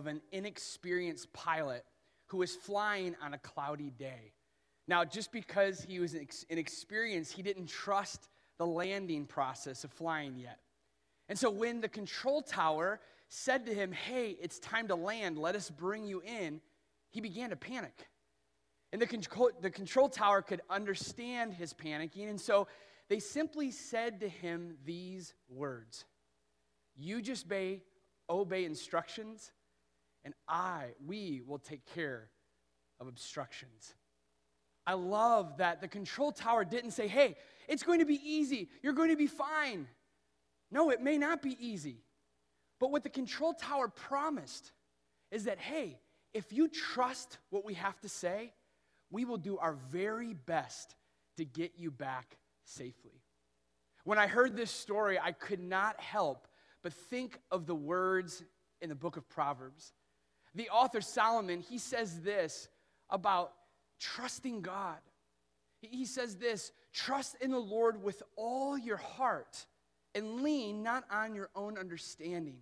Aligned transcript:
of 0.00 0.06
an 0.06 0.22
inexperienced 0.32 1.30
pilot 1.34 1.84
who 2.26 2.38
was 2.38 2.56
flying 2.56 3.14
on 3.22 3.34
a 3.34 3.38
cloudy 3.38 3.90
day. 3.90 4.32
Now, 4.88 5.04
just 5.04 5.30
because 5.30 5.82
he 5.82 6.00
was 6.00 6.16
inexperienced, 6.48 7.32
he 7.34 7.42
didn't 7.42 7.66
trust 7.66 8.28
the 8.56 8.66
landing 8.66 9.26
process 9.26 9.84
of 9.84 9.92
flying 9.92 10.36
yet. 10.36 10.58
And 11.28 11.38
so 11.38 11.50
when 11.50 11.80
the 11.80 11.88
control 11.88 12.40
tower 12.40 12.98
said 13.28 13.66
to 13.66 13.74
him, 13.74 13.92
Hey, 13.92 14.36
it's 14.40 14.58
time 14.58 14.88
to 14.88 14.94
land, 14.94 15.38
let 15.38 15.54
us 15.54 15.70
bring 15.70 16.06
you 16.06 16.22
in, 16.22 16.62
he 17.10 17.20
began 17.20 17.50
to 17.50 17.56
panic. 17.56 18.08
And 18.92 19.00
the 19.00 19.06
control, 19.06 19.50
the 19.60 19.70
control 19.70 20.08
tower 20.08 20.40
could 20.40 20.62
understand 20.70 21.52
his 21.52 21.74
panicking. 21.74 22.28
And 22.28 22.40
so 22.40 22.66
they 23.08 23.20
simply 23.20 23.70
said 23.70 24.20
to 24.20 24.28
him 24.28 24.76
these 24.84 25.34
words 25.48 26.06
You 26.96 27.20
just 27.20 27.46
obey, 27.46 27.82
obey 28.30 28.64
instructions, 28.64 29.52
and 30.24 30.34
I, 30.48 30.88
we 31.06 31.42
will 31.46 31.58
take 31.58 31.84
care 31.94 32.30
of 33.00 33.08
obstructions. 33.08 33.94
I 34.86 34.94
love 34.94 35.58
that 35.58 35.80
the 35.80 35.88
control 35.88 36.32
tower 36.32 36.64
didn't 36.64 36.92
say, 36.92 37.08
Hey, 37.08 37.36
it's 37.68 37.82
going 37.82 38.00
to 38.00 38.04
be 38.04 38.20
easy, 38.24 38.68
you're 38.82 38.92
going 38.92 39.10
to 39.10 39.16
be 39.16 39.26
fine. 39.26 39.86
No, 40.70 40.90
it 40.90 41.00
may 41.00 41.18
not 41.18 41.42
be 41.42 41.56
easy. 41.58 42.02
But 42.78 42.90
what 42.90 43.02
the 43.02 43.10
control 43.10 43.52
tower 43.52 43.88
promised 43.88 44.72
is 45.30 45.44
that, 45.44 45.58
hey, 45.58 45.98
if 46.32 46.52
you 46.52 46.68
trust 46.68 47.38
what 47.50 47.64
we 47.64 47.74
have 47.74 48.00
to 48.00 48.08
say, 48.08 48.52
we 49.10 49.24
will 49.24 49.36
do 49.36 49.58
our 49.58 49.74
very 49.90 50.32
best 50.32 50.94
to 51.36 51.44
get 51.44 51.72
you 51.76 51.90
back 51.90 52.38
safely. 52.64 53.20
When 54.04 54.18
I 54.18 54.28
heard 54.28 54.56
this 54.56 54.70
story, 54.70 55.18
I 55.18 55.32
could 55.32 55.60
not 55.60 56.00
help 56.00 56.46
but 56.82 56.92
think 56.92 57.38
of 57.50 57.66
the 57.66 57.74
words 57.74 58.42
in 58.80 58.88
the 58.88 58.94
book 58.94 59.16
of 59.16 59.28
Proverbs. 59.28 59.92
The 60.54 60.68
author 60.70 61.00
Solomon, 61.00 61.60
he 61.60 61.78
says 61.78 62.20
this 62.20 62.68
about 63.08 63.52
trusting 63.98 64.62
God. 64.62 64.98
He 65.80 66.04
says 66.04 66.36
this 66.36 66.72
trust 66.92 67.36
in 67.40 67.50
the 67.50 67.58
Lord 67.58 68.02
with 68.02 68.22
all 68.36 68.76
your 68.76 68.96
heart 68.96 69.66
and 70.14 70.42
lean 70.42 70.82
not 70.82 71.04
on 71.10 71.34
your 71.34 71.50
own 71.54 71.78
understanding. 71.78 72.58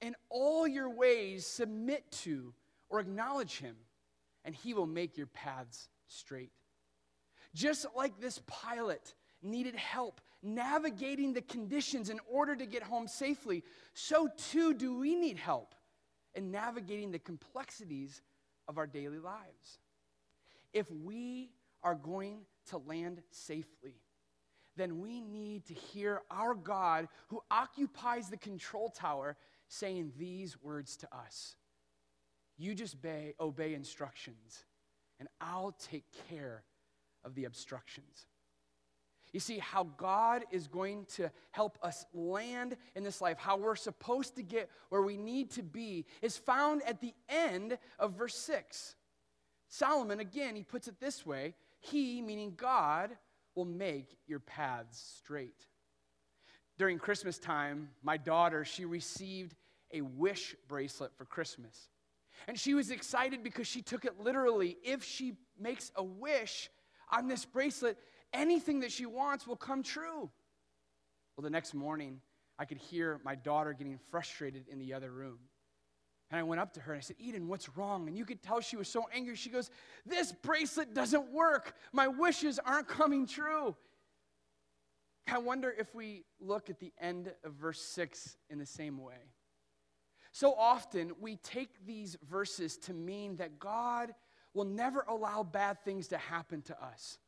In 0.00 0.14
all 0.30 0.66
your 0.66 0.90
ways, 0.90 1.46
submit 1.46 2.10
to 2.22 2.54
or 2.88 3.00
acknowledge 3.00 3.58
him, 3.58 3.76
and 4.44 4.54
he 4.54 4.74
will 4.74 4.86
make 4.86 5.16
your 5.16 5.26
paths 5.26 5.88
straight. 6.06 6.52
Just 7.54 7.86
like 7.94 8.18
this 8.18 8.40
pilot 8.46 9.14
needed 9.42 9.76
help 9.76 10.20
navigating 10.42 11.32
the 11.32 11.42
conditions 11.42 12.10
in 12.10 12.20
order 12.30 12.54
to 12.56 12.66
get 12.66 12.82
home 12.82 13.08
safely, 13.08 13.62
so 13.94 14.28
too 14.50 14.74
do 14.74 14.98
we 14.98 15.14
need 15.14 15.38
help 15.38 15.74
in 16.34 16.50
navigating 16.50 17.10
the 17.10 17.18
complexities 17.18 18.22
of 18.68 18.78
our 18.78 18.86
daily 18.86 19.18
lives. 19.18 19.78
If 20.72 20.90
we 20.90 21.50
are 21.82 21.94
going 21.94 22.38
to 22.70 22.78
land 22.78 23.22
safely, 23.30 24.00
then 24.76 25.00
we 25.00 25.20
need 25.20 25.66
to 25.66 25.74
hear 25.74 26.22
our 26.30 26.54
God 26.54 27.08
who 27.28 27.40
occupies 27.50 28.28
the 28.28 28.36
control 28.36 28.88
tower 28.88 29.36
saying 29.68 30.12
these 30.18 30.60
words 30.62 30.96
to 30.96 31.08
us 31.14 31.56
You 32.56 32.74
just 32.74 32.96
obey, 32.96 33.34
obey 33.38 33.74
instructions, 33.74 34.64
and 35.18 35.28
I'll 35.40 35.76
take 35.78 36.04
care 36.28 36.64
of 37.24 37.34
the 37.34 37.44
obstructions. 37.44 38.26
You 39.34 39.40
see, 39.40 39.58
how 39.58 39.88
God 39.96 40.44
is 40.52 40.68
going 40.68 41.06
to 41.16 41.28
help 41.50 41.76
us 41.82 42.06
land 42.14 42.76
in 42.94 43.02
this 43.02 43.20
life, 43.20 43.36
how 43.36 43.56
we're 43.56 43.74
supposed 43.74 44.36
to 44.36 44.44
get 44.44 44.70
where 44.90 45.02
we 45.02 45.16
need 45.16 45.50
to 45.52 45.62
be, 45.64 46.06
is 46.22 46.36
found 46.36 46.82
at 46.86 47.00
the 47.00 47.12
end 47.28 47.76
of 47.98 48.12
verse 48.12 48.36
6. 48.36 48.94
Solomon, 49.66 50.20
again, 50.20 50.54
he 50.54 50.62
puts 50.62 50.86
it 50.86 51.00
this 51.00 51.26
way 51.26 51.54
He, 51.80 52.22
meaning 52.22 52.54
God, 52.56 53.10
will 53.56 53.64
make 53.64 54.16
your 54.28 54.38
paths 54.38 55.16
straight. 55.18 55.66
During 56.78 57.00
Christmas 57.00 57.36
time, 57.36 57.88
my 58.04 58.16
daughter, 58.16 58.64
she 58.64 58.84
received 58.84 59.56
a 59.92 60.00
wish 60.00 60.54
bracelet 60.68 61.10
for 61.16 61.24
Christmas. 61.24 61.88
And 62.46 62.56
she 62.56 62.74
was 62.74 62.92
excited 62.92 63.42
because 63.42 63.66
she 63.66 63.82
took 63.82 64.04
it 64.04 64.20
literally. 64.20 64.76
If 64.84 65.02
she 65.02 65.32
makes 65.58 65.90
a 65.96 66.04
wish 66.04 66.70
on 67.10 67.26
this 67.26 67.44
bracelet, 67.44 67.98
anything 68.34 68.80
that 68.80 68.92
she 68.92 69.06
wants 69.06 69.46
will 69.46 69.56
come 69.56 69.82
true. 69.82 70.30
Well, 71.36 71.42
the 71.42 71.50
next 71.50 71.72
morning, 71.72 72.20
I 72.58 72.64
could 72.64 72.78
hear 72.78 73.20
my 73.24 73.34
daughter 73.34 73.72
getting 73.72 73.98
frustrated 74.10 74.68
in 74.68 74.78
the 74.78 74.92
other 74.92 75.10
room. 75.10 75.38
And 76.30 76.38
I 76.38 76.42
went 76.42 76.60
up 76.60 76.72
to 76.74 76.80
her 76.80 76.92
and 76.92 76.98
I 76.98 77.02
said, 77.02 77.16
Eden, 77.18 77.48
what's 77.48 77.76
wrong? 77.76 78.08
And 78.08 78.16
you 78.16 78.24
could 78.24 78.42
tell 78.42 78.60
she 78.60 78.76
was 78.76 78.88
so 78.88 79.06
angry. 79.14 79.36
She 79.36 79.50
goes, 79.50 79.70
This 80.04 80.32
bracelet 80.32 80.94
doesn't 80.94 81.32
work. 81.32 81.74
My 81.92 82.08
wishes 82.08 82.58
aren't 82.58 82.88
coming 82.88 83.26
true. 83.26 83.76
I 85.26 85.38
wonder 85.38 85.72
if 85.76 85.94
we 85.94 86.24
look 86.40 86.70
at 86.70 86.80
the 86.80 86.92
end 87.00 87.32
of 87.44 87.52
verse 87.54 87.80
6 87.80 88.36
in 88.50 88.58
the 88.58 88.66
same 88.66 88.98
way. 88.98 89.32
So 90.32 90.54
often 90.54 91.12
we 91.20 91.36
take 91.36 91.86
these 91.86 92.16
verses 92.28 92.76
to 92.78 92.92
mean 92.92 93.36
that 93.36 93.58
God 93.58 94.12
will 94.52 94.64
never 94.64 95.04
allow 95.08 95.42
bad 95.42 95.84
things 95.84 96.08
to 96.08 96.18
happen 96.18 96.62
to 96.62 96.84
us. 96.84 97.18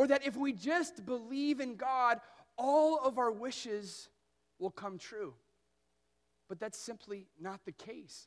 Or 0.00 0.06
that 0.06 0.26
if 0.26 0.34
we 0.34 0.54
just 0.54 1.04
believe 1.04 1.60
in 1.60 1.76
God, 1.76 2.20
all 2.56 2.98
of 3.04 3.18
our 3.18 3.30
wishes 3.30 4.08
will 4.58 4.70
come 4.70 4.96
true. 4.96 5.34
But 6.48 6.58
that's 6.58 6.78
simply 6.78 7.26
not 7.38 7.60
the 7.66 7.72
case. 7.72 8.26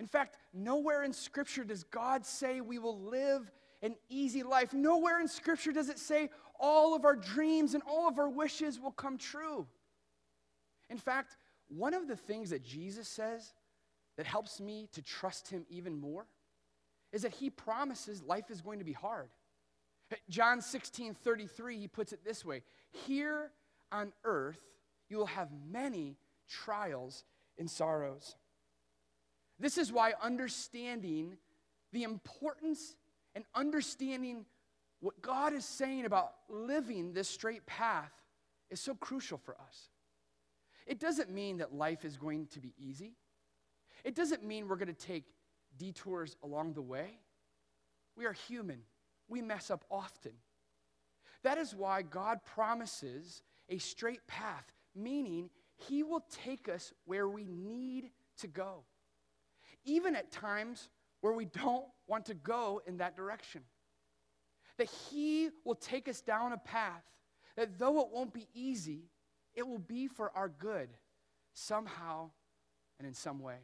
In 0.00 0.06
fact, 0.06 0.38
nowhere 0.54 1.02
in 1.02 1.12
Scripture 1.12 1.64
does 1.64 1.84
God 1.84 2.24
say 2.24 2.62
we 2.62 2.78
will 2.78 2.98
live 2.98 3.52
an 3.82 3.94
easy 4.08 4.42
life. 4.42 4.72
Nowhere 4.72 5.20
in 5.20 5.28
Scripture 5.28 5.70
does 5.70 5.90
it 5.90 5.98
say 5.98 6.30
all 6.58 6.96
of 6.96 7.04
our 7.04 7.14
dreams 7.14 7.74
and 7.74 7.82
all 7.86 8.08
of 8.08 8.18
our 8.18 8.30
wishes 8.30 8.80
will 8.80 8.90
come 8.90 9.18
true. 9.18 9.66
In 10.88 10.96
fact, 10.96 11.36
one 11.68 11.92
of 11.92 12.08
the 12.08 12.16
things 12.16 12.48
that 12.48 12.64
Jesus 12.64 13.06
says 13.06 13.52
that 14.16 14.24
helps 14.24 14.62
me 14.62 14.88
to 14.94 15.02
trust 15.02 15.50
him 15.50 15.66
even 15.68 16.00
more 16.00 16.26
is 17.12 17.20
that 17.20 17.34
he 17.34 17.50
promises 17.50 18.22
life 18.22 18.50
is 18.50 18.62
going 18.62 18.78
to 18.78 18.84
be 18.86 18.94
hard. 18.94 19.28
John 20.28 20.60
16 20.60 21.14
33, 21.14 21.78
he 21.78 21.88
puts 21.88 22.12
it 22.12 22.24
this 22.24 22.44
way 22.44 22.62
Here 23.06 23.50
on 23.92 24.12
earth, 24.24 24.60
you 25.08 25.16
will 25.16 25.26
have 25.26 25.48
many 25.70 26.16
trials 26.48 27.24
and 27.58 27.70
sorrows. 27.70 28.36
This 29.58 29.78
is 29.78 29.92
why 29.92 30.12
understanding 30.20 31.36
the 31.92 32.02
importance 32.02 32.94
and 33.34 33.44
understanding 33.54 34.44
what 35.00 35.20
God 35.22 35.52
is 35.52 35.64
saying 35.64 36.04
about 36.04 36.32
living 36.48 37.12
this 37.12 37.28
straight 37.28 37.64
path 37.66 38.12
is 38.70 38.80
so 38.80 38.94
crucial 38.94 39.38
for 39.38 39.54
us. 39.54 39.88
It 40.86 41.00
doesn't 41.00 41.30
mean 41.30 41.58
that 41.58 41.74
life 41.74 42.04
is 42.04 42.16
going 42.16 42.46
to 42.48 42.60
be 42.60 42.74
easy. 42.78 43.14
It 44.04 44.14
doesn't 44.14 44.44
mean 44.44 44.68
we're 44.68 44.76
going 44.76 44.88
to 44.88 44.94
take 44.94 45.24
detours 45.78 46.36
along 46.42 46.74
the 46.74 46.82
way. 46.82 47.18
We 48.16 48.24
are 48.24 48.32
human, 48.32 48.80
we 49.28 49.42
mess 49.42 49.70
up 49.70 49.84
often. 49.90 50.32
That 51.42 51.58
is 51.58 51.74
why 51.74 52.02
God 52.02 52.40
promises 52.44 53.42
a 53.68 53.78
straight 53.78 54.26
path, 54.26 54.64
meaning 54.94 55.50
He 55.76 56.02
will 56.02 56.24
take 56.44 56.68
us 56.68 56.92
where 57.04 57.28
we 57.28 57.44
need 57.44 58.10
to 58.38 58.46
go, 58.46 58.84
even 59.84 60.16
at 60.16 60.30
times 60.30 60.88
where 61.20 61.32
we 61.32 61.44
don't 61.46 61.86
want 62.06 62.26
to 62.26 62.34
go 62.34 62.80
in 62.86 62.98
that 62.98 63.16
direction. 63.16 63.62
That 64.78 64.88
He 65.10 65.50
will 65.64 65.74
take 65.74 66.08
us 66.08 66.20
down 66.20 66.52
a 66.52 66.58
path 66.58 67.02
that 67.56 67.78
though 67.78 68.00
it 68.00 68.08
won't 68.12 68.34
be 68.34 68.48
easy, 68.54 69.08
it 69.54 69.66
will 69.66 69.78
be 69.78 70.06
for 70.06 70.30
our 70.36 70.48
good 70.48 70.90
somehow 71.54 72.30
and 72.98 73.08
in 73.08 73.14
some 73.14 73.40
way. 73.40 73.58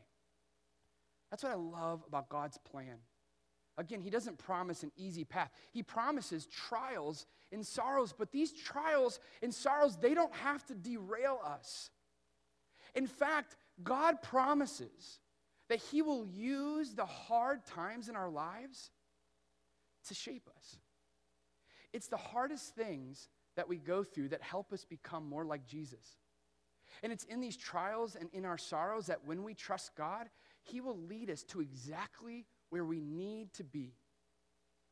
That's 1.31 1.43
what 1.43 1.53
I 1.53 1.57
love 1.57 2.03
about 2.07 2.29
God's 2.29 2.59
plan. 2.59 2.97
Again, 3.79 4.01
He 4.01 4.11
doesn't 4.11 4.39
promise 4.39 4.83
an 4.83 4.93
easy 4.97 5.25
path. 5.25 5.51
He 5.71 5.83
promises 5.83 6.47
trials 6.47 7.27
and 7.51 7.67
sorrows, 7.67 8.15
but 8.17 8.31
these 8.33 8.53
trials 8.53 9.19
and 9.43 9.53
sorrows, 9.53 9.97
they 9.97 10.15
don't 10.15 10.35
have 10.35 10.65
to 10.67 10.75
derail 10.75 11.41
us. 11.45 11.91
In 12.95 13.07
fact, 13.07 13.57
God 13.83 14.21
promises 14.23 15.21
that 15.69 15.81
He 15.81 16.03
will 16.03 16.27
use 16.27 16.95
the 16.95 17.07
hard 17.07 17.65
times 17.65 18.09
in 18.09 18.17
our 18.17 18.29
lives 18.29 18.91
to 20.09 20.15
shape 20.15 20.49
us. 20.57 20.77
It's 21.93 22.09
the 22.09 22.17
hardest 22.17 22.75
things 22.75 23.29
that 23.57 23.69
we 23.69 23.77
go 23.77 24.03
through 24.03 24.29
that 24.29 24.43
help 24.43 24.73
us 24.73 24.85
become 24.85 25.29
more 25.29 25.45
like 25.45 25.67
Jesus. 25.67 26.17
And 27.03 27.13
it's 27.13 27.25
in 27.25 27.41
these 27.41 27.57
trials 27.57 28.17
and 28.17 28.29
in 28.33 28.45
our 28.45 28.59
sorrows 28.59 29.07
that 29.07 29.25
when 29.25 29.43
we 29.43 29.55
trust 29.55 29.95
God, 29.97 30.29
He 30.63 30.81
will 30.81 30.99
lead 30.99 31.31
us 31.31 31.43
to 31.45 31.61
exactly 31.61 32.47
where 32.73 32.87
we 32.87 33.03
need 33.03 33.53
to 33.53 33.63
be, 33.63 33.93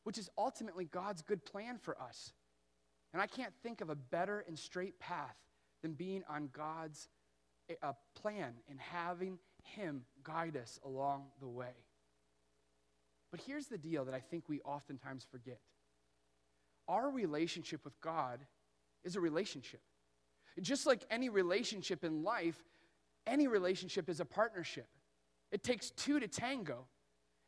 which 0.03 0.19
is 0.19 0.29
ultimately 0.37 0.85
God's 0.85 1.23
good 1.23 1.43
plan 1.43 1.79
for 1.81 1.99
us. 1.99 2.31
And 3.11 3.19
I 3.19 3.25
can't 3.25 3.53
think 3.63 3.81
of 3.81 3.89
a 3.89 3.95
better 3.95 4.45
and 4.47 4.57
straight 4.57 4.99
path 4.99 5.35
than 5.81 5.93
being 5.93 6.23
on 6.29 6.49
God's 6.53 7.09
uh, 7.81 7.93
plan 8.13 8.53
and 8.69 8.79
having 8.79 9.39
Him 9.63 10.03
guide 10.21 10.57
us 10.57 10.79
along 10.85 11.23
the 11.39 11.47
way. 11.47 11.73
But 13.31 13.41
here's 13.47 13.65
the 13.65 13.79
deal 13.79 14.05
that 14.05 14.13
I 14.13 14.19
think 14.19 14.43
we 14.47 14.61
oftentimes 14.61 15.25
forget 15.31 15.59
our 16.87 17.09
relationship 17.09 17.83
with 17.83 17.99
God 17.99 18.41
is 19.03 19.15
a 19.15 19.19
relationship. 19.19 19.81
Just 20.61 20.85
like 20.85 21.03
any 21.09 21.29
relationship 21.29 22.03
in 22.03 22.21
life, 22.21 22.61
any 23.25 23.47
relationship 23.47 24.07
is 24.07 24.19
a 24.19 24.25
partnership. 24.25 24.87
It 25.51 25.63
takes 25.63 25.89
two 25.89 26.19
to 26.19 26.27
tango. 26.27 26.85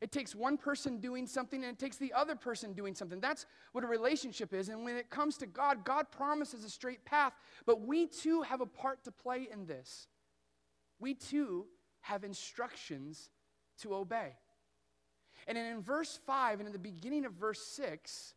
It 0.03 0.11
takes 0.11 0.35
one 0.35 0.57
person 0.57 1.00
doing 1.00 1.25
something 1.25 1.63
and 1.63 1.71
it 1.71 1.79
takes 1.79 1.95
the 1.95 2.11
other 2.11 2.35
person 2.35 2.73
doing 2.73 2.94
something. 2.94 3.21
That's 3.21 3.45
what 3.71 3.85
a 3.85 3.88
relationship 3.88 4.53
is. 4.53 4.67
And 4.67 4.83
when 4.83 4.97
it 4.97 5.09
comes 5.09 5.38
to 5.38 5.45
God, 5.45 5.85
God 5.85 6.11
promises 6.11 6.65
a 6.65 6.69
straight 6.69 7.05
path, 7.05 7.31
but 7.65 7.88
we 7.88 8.07
too 8.07 8.41
have 8.41 8.59
a 8.59 8.65
part 8.65 9.05
to 9.05 9.13
play 9.13 9.47
in 9.50 9.65
this. 9.65 10.09
We 11.00 11.13
too 11.13 11.67
have 12.01 12.25
instructions 12.25 13.29
to 13.79 13.95
obey. 13.95 14.33
And 15.47 15.57
in 15.57 15.81
verse 15.81 16.19
5 16.27 16.59
and 16.59 16.67
in 16.67 16.73
the 16.73 16.79
beginning 16.79 17.23
of 17.23 17.31
verse 17.31 17.65
6, 17.65 18.33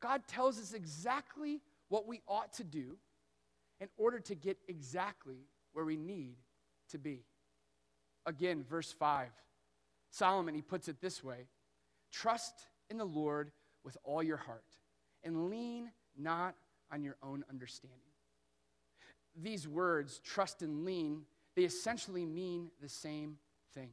God 0.00 0.22
tells 0.26 0.58
us 0.58 0.72
exactly 0.72 1.60
what 1.90 2.08
we 2.08 2.22
ought 2.26 2.52
to 2.54 2.64
do 2.64 2.96
in 3.80 3.86
order 3.98 4.18
to 4.18 4.34
get 4.34 4.58
exactly 4.66 5.46
where 5.74 5.84
we 5.84 5.96
need 5.96 6.38
to 6.90 6.98
be. 6.98 7.22
Again, 8.26 8.64
verse 8.68 8.90
5 8.90 9.28
Solomon, 10.10 10.54
he 10.54 10.62
puts 10.62 10.88
it 10.88 11.00
this 11.00 11.22
way 11.22 11.46
Trust 12.10 12.68
in 12.90 12.98
the 12.98 13.04
Lord 13.04 13.50
with 13.84 13.96
all 14.04 14.22
your 14.22 14.36
heart 14.36 14.64
and 15.24 15.50
lean 15.50 15.90
not 16.16 16.54
on 16.92 17.02
your 17.02 17.16
own 17.22 17.44
understanding. 17.50 17.98
These 19.40 19.68
words, 19.68 20.20
trust 20.24 20.62
and 20.62 20.84
lean, 20.84 21.22
they 21.54 21.62
essentially 21.62 22.26
mean 22.26 22.70
the 22.80 22.88
same 22.88 23.38
thing. 23.74 23.90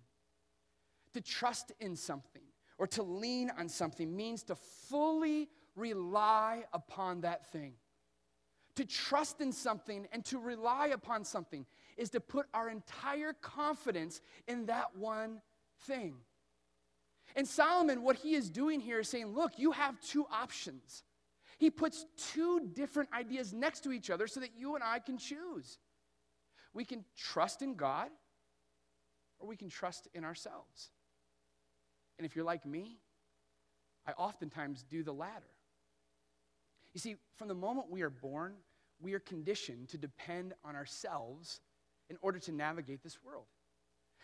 To 1.13 1.21
trust 1.21 1.71
in 1.79 1.95
something 1.95 2.41
or 2.77 2.88
to 2.88 3.03
lean 3.03 3.51
on 3.57 3.69
something 3.69 4.15
means 4.15 4.44
to 4.44 4.56
fully 4.56 5.50
rely 5.75 6.63
upon 6.73 7.21
that 7.21 7.51
thing. 7.51 7.73
To 8.75 8.85
trust 8.85 9.39
in 9.39 9.51
something 9.51 10.07
and 10.12 10.25
to 10.25 10.39
rely 10.39 10.88
upon 10.88 11.23
something 11.23 11.65
is 11.95 12.09
to 12.09 12.19
put 12.19 12.47
our 12.53 12.69
entire 12.69 13.33
confidence 13.33 14.21
in 14.47 14.65
that 14.65 14.95
one 14.97 15.41
thing. 15.85 16.15
And 17.35 17.47
Solomon, 17.47 18.01
what 18.01 18.15
he 18.15 18.33
is 18.33 18.49
doing 18.49 18.79
here 18.79 18.99
is 18.99 19.09
saying, 19.09 19.27
look, 19.27 19.53
you 19.57 19.71
have 19.71 19.99
two 19.99 20.25
options. 20.31 21.03
He 21.57 21.69
puts 21.69 22.05
two 22.33 22.69
different 22.73 23.09
ideas 23.13 23.53
next 23.53 23.81
to 23.81 23.91
each 23.91 24.09
other 24.09 24.27
so 24.27 24.39
that 24.39 24.51
you 24.57 24.75
and 24.75 24.83
I 24.83 24.99
can 24.99 25.17
choose. 25.17 25.79
We 26.73 26.85
can 26.85 27.03
trust 27.17 27.61
in 27.61 27.75
God 27.75 28.09
or 29.39 29.47
we 29.47 29.55
can 29.55 29.69
trust 29.69 30.07
in 30.13 30.23
ourselves. 30.23 30.91
And 32.17 32.25
if 32.25 32.35
you're 32.35 32.45
like 32.45 32.65
me, 32.65 32.97
I 34.07 34.11
oftentimes 34.11 34.83
do 34.83 35.03
the 35.03 35.13
latter. 35.13 35.51
You 36.93 36.99
see, 36.99 37.15
from 37.35 37.47
the 37.47 37.55
moment 37.55 37.89
we 37.89 38.01
are 38.01 38.09
born, 38.09 38.53
we 39.01 39.13
are 39.13 39.19
conditioned 39.19 39.89
to 39.89 39.97
depend 39.97 40.53
on 40.63 40.75
ourselves 40.75 41.59
in 42.09 42.17
order 42.21 42.39
to 42.39 42.51
navigate 42.51 43.03
this 43.03 43.17
world. 43.23 43.45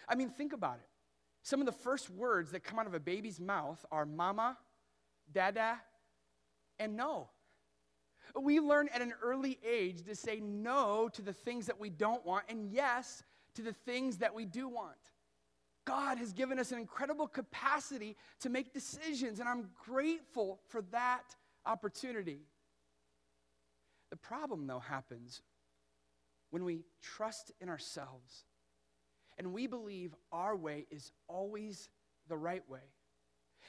I 0.07 0.15
mean, 0.15 0.29
think 0.29 0.53
about 0.53 0.75
it. 0.75 0.87
Some 1.43 1.59
of 1.59 1.65
the 1.65 1.71
first 1.71 2.09
words 2.09 2.51
that 2.51 2.63
come 2.63 2.77
out 2.79 2.87
of 2.87 2.93
a 2.93 2.99
baby's 2.99 3.39
mouth 3.39 3.83
are 3.91 4.05
mama, 4.05 4.57
dada, 5.31 5.81
and 6.79 6.95
no. 6.95 7.29
We 8.39 8.59
learn 8.59 8.89
at 8.93 9.01
an 9.01 9.13
early 9.21 9.59
age 9.67 10.03
to 10.05 10.15
say 10.15 10.39
no 10.39 11.09
to 11.13 11.21
the 11.21 11.33
things 11.33 11.65
that 11.65 11.79
we 11.79 11.89
don't 11.89 12.25
want 12.25 12.45
and 12.47 12.71
yes 12.71 13.23
to 13.55 13.61
the 13.61 13.73
things 13.73 14.17
that 14.17 14.33
we 14.33 14.45
do 14.45 14.67
want. 14.67 14.95
God 15.83 16.19
has 16.19 16.31
given 16.31 16.59
us 16.59 16.71
an 16.71 16.77
incredible 16.77 17.27
capacity 17.27 18.15
to 18.41 18.49
make 18.49 18.71
decisions, 18.73 19.39
and 19.39 19.49
I'm 19.49 19.69
grateful 19.83 20.59
for 20.67 20.83
that 20.91 21.35
opportunity. 21.65 22.41
The 24.11 24.17
problem, 24.17 24.67
though, 24.67 24.79
happens 24.79 25.41
when 26.51 26.63
we 26.63 26.83
trust 27.01 27.51
in 27.59 27.67
ourselves 27.67 28.45
and 29.41 29.53
we 29.53 29.65
believe 29.65 30.13
our 30.31 30.55
way 30.55 30.85
is 30.91 31.11
always 31.27 31.89
the 32.27 32.37
right 32.37 32.61
way. 32.69 32.93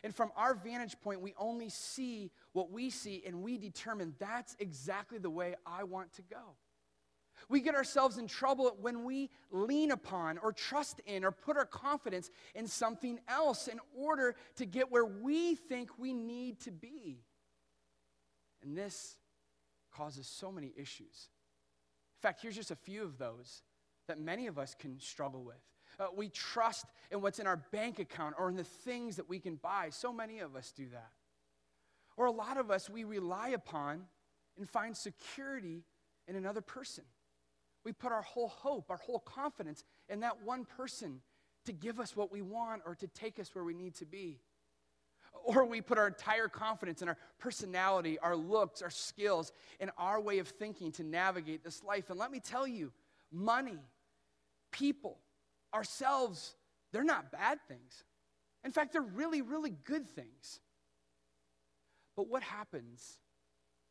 And 0.04 0.14
from 0.14 0.30
our 0.36 0.54
vantage 0.54 1.00
point, 1.00 1.22
we 1.22 1.32
only 1.38 1.70
see 1.70 2.30
what 2.52 2.70
we 2.70 2.90
see, 2.90 3.22
and 3.26 3.42
we 3.42 3.56
determine 3.56 4.14
that's 4.18 4.54
exactly 4.58 5.16
the 5.16 5.30
way 5.30 5.54
I 5.64 5.84
want 5.84 6.12
to 6.14 6.22
go. 6.22 6.56
We 7.48 7.60
get 7.60 7.74
ourselves 7.74 8.18
in 8.18 8.26
trouble 8.26 8.76
when 8.82 9.04
we 9.04 9.30
lean 9.50 9.92
upon 9.92 10.36
or 10.36 10.52
trust 10.52 11.00
in 11.06 11.24
or 11.24 11.32
put 11.32 11.56
our 11.56 11.64
confidence 11.64 12.30
in 12.54 12.66
something 12.66 13.18
else 13.26 13.66
in 13.66 13.80
order 13.96 14.36
to 14.56 14.66
get 14.66 14.92
where 14.92 15.06
we 15.06 15.54
think 15.54 15.98
we 15.98 16.12
need 16.12 16.60
to 16.60 16.70
be. 16.70 17.22
And 18.62 18.76
this 18.76 19.16
causes 19.90 20.26
so 20.26 20.52
many 20.52 20.74
issues. 20.76 21.30
In 22.18 22.28
fact, 22.28 22.42
here's 22.42 22.56
just 22.56 22.70
a 22.70 22.76
few 22.76 23.02
of 23.02 23.16
those 23.16 23.62
that 24.08 24.20
many 24.20 24.46
of 24.46 24.58
us 24.58 24.74
can 24.78 24.98
struggle 25.00 25.42
with. 25.42 25.60
Uh, 25.98 26.06
we 26.16 26.28
trust 26.28 26.86
in 27.10 27.20
what's 27.20 27.38
in 27.38 27.46
our 27.46 27.58
bank 27.70 27.98
account 27.98 28.34
or 28.38 28.48
in 28.48 28.56
the 28.56 28.64
things 28.64 29.16
that 29.16 29.28
we 29.28 29.38
can 29.38 29.56
buy. 29.56 29.88
So 29.90 30.12
many 30.12 30.40
of 30.40 30.56
us 30.56 30.72
do 30.72 30.88
that. 30.92 31.10
Or 32.16 32.26
a 32.26 32.32
lot 32.32 32.56
of 32.56 32.70
us, 32.70 32.90
we 32.90 33.04
rely 33.04 33.50
upon 33.50 34.02
and 34.58 34.68
find 34.68 34.96
security 34.96 35.84
in 36.28 36.36
another 36.36 36.60
person. 36.60 37.04
We 37.84 37.92
put 37.92 38.12
our 38.12 38.22
whole 38.22 38.48
hope, 38.48 38.90
our 38.90 38.96
whole 38.96 39.18
confidence 39.18 39.84
in 40.08 40.20
that 40.20 40.42
one 40.44 40.64
person 40.64 41.20
to 41.64 41.72
give 41.72 42.00
us 42.00 42.16
what 42.16 42.32
we 42.32 42.42
want 42.42 42.82
or 42.86 42.94
to 42.96 43.06
take 43.08 43.38
us 43.38 43.54
where 43.54 43.64
we 43.64 43.74
need 43.74 43.94
to 43.96 44.06
be. 44.06 44.40
Or 45.44 45.64
we 45.64 45.80
put 45.80 45.98
our 45.98 46.08
entire 46.08 46.48
confidence 46.48 47.02
in 47.02 47.08
our 47.08 47.16
personality, 47.38 48.18
our 48.18 48.36
looks, 48.36 48.82
our 48.82 48.90
skills, 48.90 49.52
and 49.80 49.90
our 49.96 50.20
way 50.20 50.38
of 50.38 50.48
thinking 50.48 50.92
to 50.92 51.02
navigate 51.02 51.64
this 51.64 51.82
life. 51.82 52.10
And 52.10 52.18
let 52.18 52.30
me 52.30 52.38
tell 52.38 52.66
you, 52.66 52.92
money, 53.32 53.78
people, 54.70 55.18
ourselves, 55.74 56.54
they're 56.92 57.04
not 57.04 57.32
bad 57.32 57.58
things. 57.66 58.04
In 58.64 58.70
fact, 58.70 58.92
they're 58.92 59.02
really, 59.02 59.42
really 59.42 59.74
good 59.84 60.08
things. 60.08 60.60
But 62.16 62.28
what 62.28 62.42
happens 62.42 63.18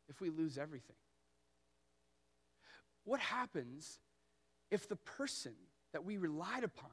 if 0.08 0.20
we 0.20 0.30
lose 0.30 0.56
everything? 0.56 0.96
What 3.04 3.20
happens 3.20 3.98
if 4.70 4.88
the 4.88 4.96
person 4.96 5.54
that 5.92 6.04
we 6.04 6.16
relied 6.16 6.64
upon 6.64 6.90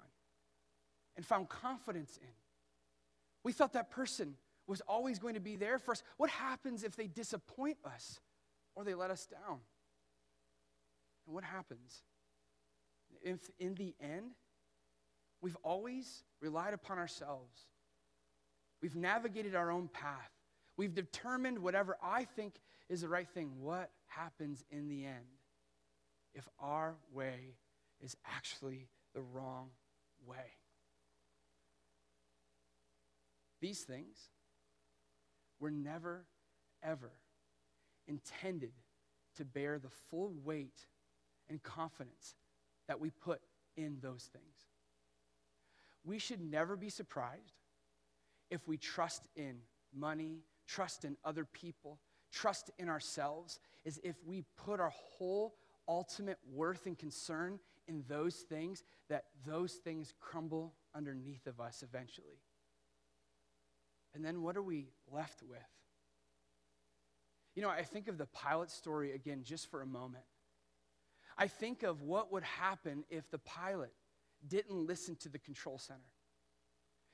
and 1.16 1.26
found 1.26 1.50
confidence 1.50 2.18
in, 2.22 2.34
we 3.44 3.54
thought 3.54 3.74
that 3.74 3.92
person 3.92 4.36
was 4.68 4.82
always 4.82 5.20
going 5.20 5.36
to 5.36 5.40
be 5.40 5.56
there 5.56 5.78
for 5.78 5.92
us? 5.92 6.04
What 6.18 6.30
happens 6.30 6.84
if 6.84 6.96
they 6.96 7.08
disappoint 7.08 7.78
us 7.86 8.20
or 8.76 8.84
they 8.84 8.96
let 8.96 9.12
us 9.12 9.26
down? 9.28 9.60
And 11.26 11.36
what 11.36 11.44
happens 11.44 12.02
if 13.22 13.50
in 13.60 13.76
the 13.76 13.94
end, 14.02 14.32
we've 15.42 15.58
always 15.64 16.24
relied 16.42 16.74
upon 16.74 16.98
ourselves? 16.98 17.68
We've 18.82 18.96
navigated 18.96 19.56
our 19.56 19.72
own 19.72 19.90
path. 19.90 20.32
We've 20.78 20.94
determined 20.94 21.60
whatever 21.60 21.98
I 22.02 22.24
think 22.24 22.56
is 22.88 23.02
the 23.02 23.10
right 23.10 23.28
thing. 23.28 23.52
What 23.60 23.92
happens 24.08 24.64
in 24.72 24.88
the 24.88 25.06
end 25.06 25.26
if 26.34 26.48
our 26.60 26.96
way 27.14 27.56
is 28.00 28.16
actually 28.26 28.88
the 29.14 29.22
wrong 29.22 29.70
way? 30.26 30.54
These 33.62 33.82
things 33.82 34.30
were 35.60 35.72
never, 35.72 36.26
ever 36.82 37.12
intended 38.08 38.72
to 39.36 39.46
bear 39.46 39.80
the 39.80 39.90
full 40.10 40.34
weight 40.44 40.86
and 41.50 41.62
confidence 41.62 42.36
that 42.90 43.00
we 43.00 43.12
put 43.12 43.40
in 43.78 44.00
those 44.02 44.30
things. 44.34 44.68
We 46.04 46.18
should 46.18 46.42
never 46.42 46.76
be 46.76 46.90
surprised 46.90 47.54
if 48.50 48.68
we 48.68 48.78
trust 48.78 49.22
in 49.36 49.60
money, 49.96 50.40
trust 50.68 51.06
in 51.06 51.16
other 51.24 51.46
people, 51.46 52.00
trust 52.34 52.72
in 52.80 52.90
ourselves, 52.90 53.60
is 53.86 54.02
if 54.04 54.16
we 54.26 54.44
put 54.58 54.80
our 54.80 54.92
whole 54.92 55.54
ultimate 55.88 56.40
worth 56.52 56.88
and 56.88 56.98
concern 56.98 57.60
in 57.88 58.04
those 58.08 58.38
things, 58.38 58.84
that 59.08 59.26
those 59.46 59.74
things 59.74 60.14
crumble 60.20 60.74
underneath 60.96 61.46
of 61.46 61.62
us 61.62 61.84
eventually. 61.84 62.42
And 64.16 64.26
then 64.26 64.42
what 64.42 64.58
are 64.58 64.64
we 64.64 64.88
left 65.12 65.44
with? 65.48 65.60
You 67.56 67.62
know, 67.62 67.70
I 67.70 67.84
think 67.84 68.08
of 68.08 68.18
the 68.18 68.26
pilot 68.26 68.72
story 68.72 69.14
again 69.14 69.44
just 69.44 69.70
for 69.70 69.84
a 69.84 69.86
moment. 69.86 70.24
I 71.40 71.48
think 71.48 71.84
of 71.84 72.02
what 72.02 72.34
would 72.34 72.44
happen 72.44 73.06
if 73.10 73.32
the 73.32 73.38
pilot 73.40 73.94
didn't 74.46 74.86
listen 74.86 75.16
to 75.22 75.30
the 75.30 75.40
control 75.40 75.78
center. 75.78 76.00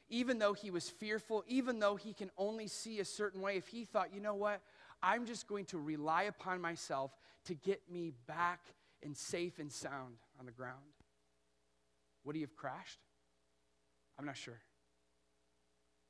Even 0.09 0.39
though 0.39 0.53
he 0.53 0.71
was 0.71 0.89
fearful, 0.89 1.43
even 1.47 1.77
though 1.77 1.95
he 1.95 2.11
can 2.11 2.31
only 2.35 2.67
see 2.67 2.99
a 2.99 3.05
certain 3.05 3.39
way, 3.39 3.55
if 3.57 3.67
he 3.67 3.85
thought, 3.85 4.13
you 4.13 4.19
know 4.19 4.33
what, 4.33 4.61
I'm 5.01 5.27
just 5.27 5.47
going 5.47 5.65
to 5.65 5.77
rely 5.77 6.23
upon 6.23 6.59
myself 6.59 7.11
to 7.45 7.53
get 7.53 7.81
me 7.89 8.13
back 8.25 8.61
and 9.03 9.15
safe 9.15 9.59
and 9.59 9.71
sound 9.71 10.15
on 10.39 10.47
the 10.47 10.51
ground, 10.51 10.79
would 12.23 12.35
he 12.35 12.41
have 12.41 12.55
crashed? 12.55 12.99
I'm 14.17 14.25
not 14.25 14.37
sure. 14.37 14.59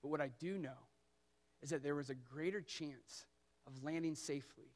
But 0.01 0.10
what 0.10 0.22
I 0.22 0.29
do 0.39 0.57
know 0.57 0.69
is 1.62 1.72
that 1.72 1.84
there 1.84 1.95
was 1.95 2.10
a 2.10 2.15
greater 2.15 2.62
chance 2.62 3.25
of 3.67 3.84
landing 3.84 4.15
safely 4.15 4.72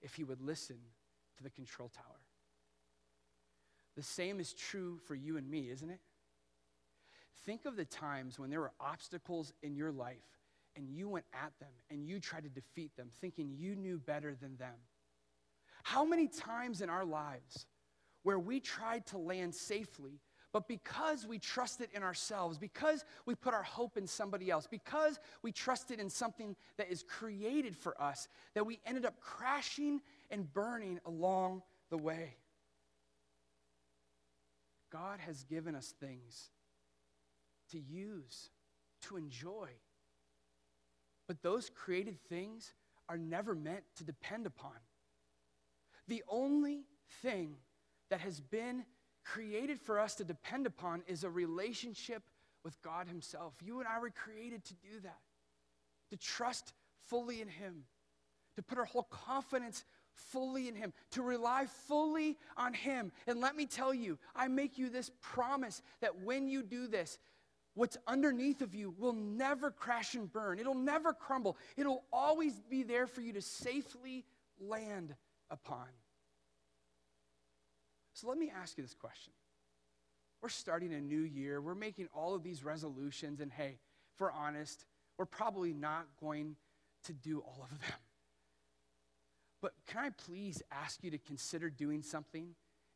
if 0.00 0.14
he 0.14 0.24
would 0.24 0.40
listen 0.40 0.78
to 1.36 1.42
the 1.44 1.50
control 1.50 1.88
tower. 1.88 2.23
The 3.96 4.02
same 4.02 4.40
is 4.40 4.52
true 4.52 4.98
for 5.06 5.14
you 5.14 5.36
and 5.36 5.48
me, 5.48 5.70
isn't 5.70 5.90
it? 5.90 6.00
Think 7.44 7.64
of 7.64 7.76
the 7.76 7.84
times 7.84 8.38
when 8.38 8.50
there 8.50 8.60
were 8.60 8.72
obstacles 8.80 9.52
in 9.62 9.76
your 9.76 9.92
life 9.92 10.16
and 10.76 10.88
you 10.88 11.08
went 11.08 11.26
at 11.32 11.52
them 11.60 11.72
and 11.90 12.06
you 12.06 12.18
tried 12.18 12.44
to 12.44 12.48
defeat 12.48 12.96
them, 12.96 13.08
thinking 13.20 13.52
you 13.54 13.76
knew 13.76 13.98
better 13.98 14.34
than 14.34 14.56
them. 14.56 14.74
How 15.82 16.04
many 16.04 16.26
times 16.26 16.80
in 16.80 16.88
our 16.88 17.04
lives 17.04 17.66
where 18.22 18.38
we 18.38 18.58
tried 18.58 19.06
to 19.06 19.18
land 19.18 19.54
safely, 19.54 20.18
but 20.52 20.66
because 20.66 21.26
we 21.26 21.38
trusted 21.38 21.90
in 21.94 22.02
ourselves, 22.02 22.56
because 22.56 23.04
we 23.26 23.34
put 23.34 23.52
our 23.52 23.62
hope 23.62 23.98
in 23.98 24.06
somebody 24.06 24.50
else, 24.50 24.66
because 24.66 25.20
we 25.42 25.52
trusted 25.52 26.00
in 26.00 26.08
something 26.08 26.56
that 26.78 26.90
is 26.90 27.02
created 27.02 27.76
for 27.76 28.00
us, 28.00 28.28
that 28.54 28.64
we 28.64 28.80
ended 28.86 29.04
up 29.04 29.20
crashing 29.20 30.00
and 30.30 30.50
burning 30.52 30.98
along 31.04 31.62
the 31.90 31.98
way. 31.98 32.36
God 34.94 35.18
has 35.26 35.42
given 35.42 35.74
us 35.74 35.92
things 35.98 36.50
to 37.72 37.80
use, 37.80 38.50
to 39.02 39.16
enjoy. 39.16 39.68
But 41.26 41.42
those 41.42 41.68
created 41.68 42.20
things 42.28 42.72
are 43.08 43.18
never 43.18 43.56
meant 43.56 43.82
to 43.96 44.04
depend 44.04 44.46
upon. 44.46 44.76
The 46.06 46.22
only 46.28 46.84
thing 47.22 47.56
that 48.08 48.20
has 48.20 48.38
been 48.38 48.84
created 49.24 49.80
for 49.80 49.98
us 49.98 50.14
to 50.16 50.24
depend 50.24 50.64
upon 50.64 51.02
is 51.08 51.24
a 51.24 51.30
relationship 51.30 52.22
with 52.62 52.80
God 52.80 53.08
Himself. 53.08 53.56
You 53.60 53.80
and 53.80 53.88
I 53.88 53.98
were 53.98 54.10
created 54.10 54.64
to 54.66 54.74
do 54.74 55.00
that, 55.02 55.18
to 56.10 56.16
trust 56.16 56.72
fully 57.08 57.40
in 57.40 57.48
Him, 57.48 57.82
to 58.54 58.62
put 58.62 58.78
our 58.78 58.84
whole 58.84 59.08
confidence 59.10 59.84
fully 60.14 60.68
in 60.68 60.74
Him, 60.74 60.92
to 61.12 61.22
rely 61.22 61.66
fully 61.86 62.38
on 62.56 62.74
Him. 62.74 63.12
And 63.26 63.40
let 63.40 63.56
me 63.56 63.66
tell 63.66 63.94
you, 63.94 64.18
I 64.34 64.48
make 64.48 64.78
you 64.78 64.88
this 64.88 65.10
promise 65.20 65.82
that 66.00 66.22
when 66.22 66.48
you 66.48 66.62
do 66.62 66.86
this, 66.86 67.18
what's 67.74 67.96
underneath 68.06 68.60
of 68.62 68.74
you 68.74 68.94
will 68.98 69.12
never 69.12 69.70
crash 69.70 70.14
and 70.14 70.32
burn. 70.32 70.58
It'll 70.58 70.74
never 70.74 71.12
crumble. 71.12 71.56
It'll 71.76 72.04
always 72.12 72.60
be 72.70 72.82
there 72.82 73.06
for 73.06 73.20
you 73.20 73.32
to 73.32 73.42
safely 73.42 74.24
land 74.60 75.14
upon. 75.50 75.86
So 78.12 78.28
let 78.28 78.38
me 78.38 78.52
ask 78.54 78.78
you 78.78 78.84
this 78.84 78.94
question. 78.94 79.32
We're 80.40 80.48
starting 80.50 80.92
a 80.94 81.00
new 81.00 81.22
year. 81.22 81.60
We're 81.60 81.74
making 81.74 82.08
all 82.14 82.34
of 82.34 82.42
these 82.42 82.62
resolutions, 82.62 83.40
and 83.40 83.50
hey, 83.50 83.78
if 84.14 84.20
we're 84.20 84.30
honest, 84.30 84.84
we're 85.18 85.24
probably 85.24 85.72
not 85.72 86.06
going 86.20 86.56
to 87.04 87.12
do 87.12 87.40
all 87.40 87.66
of 87.70 87.70
them. 87.80 87.98
But 89.64 89.72
can 89.86 90.04
I 90.04 90.10
please 90.10 90.62
ask 90.70 91.02
you 91.02 91.10
to 91.12 91.16
consider 91.16 91.70
doing 91.70 92.02
something 92.02 92.48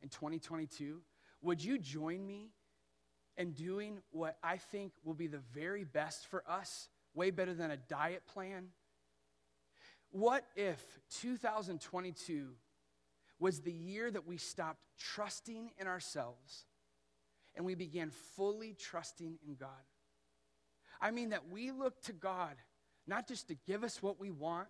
in 0.03 0.11
2022? 0.11 1.01
Would 1.41 1.65
you 1.65 1.79
join 1.79 2.27
me 2.27 2.51
in 3.39 3.53
doing 3.53 4.03
what 4.11 4.37
I 4.43 4.59
think 4.59 4.93
will 5.03 5.15
be 5.15 5.29
the 5.29 5.41
very 5.55 5.85
best 5.85 6.27
for 6.27 6.45
us, 6.47 6.91
way 7.15 7.31
better 7.31 7.55
than 7.55 7.71
a 7.71 7.79
diet 7.79 8.27
plan? 8.27 8.67
What 10.11 10.45
if 10.57 10.85
2022 11.23 12.51
was 13.39 13.61
the 13.61 13.73
year 13.73 14.11
that 14.11 14.27
we 14.27 14.37
stopped 14.37 14.83
trusting 14.99 15.71
in 15.79 15.87
ourselves 15.87 16.67
and 17.57 17.65
we 17.65 17.77
began 17.77 18.11
fully 18.37 18.75
trusting 18.75 19.39
in 19.47 19.55
God? 19.55 19.71
I 21.01 21.13
mean, 21.13 21.31
that 21.31 21.49
we 21.51 21.71
look 21.71 22.03
to 22.03 22.13
God 22.13 22.57
not 23.07 23.27
just 23.27 23.49
to 23.49 23.55
give 23.67 23.85
us 23.85 24.03
what 24.03 24.21
we 24.21 24.31
want, 24.31 24.69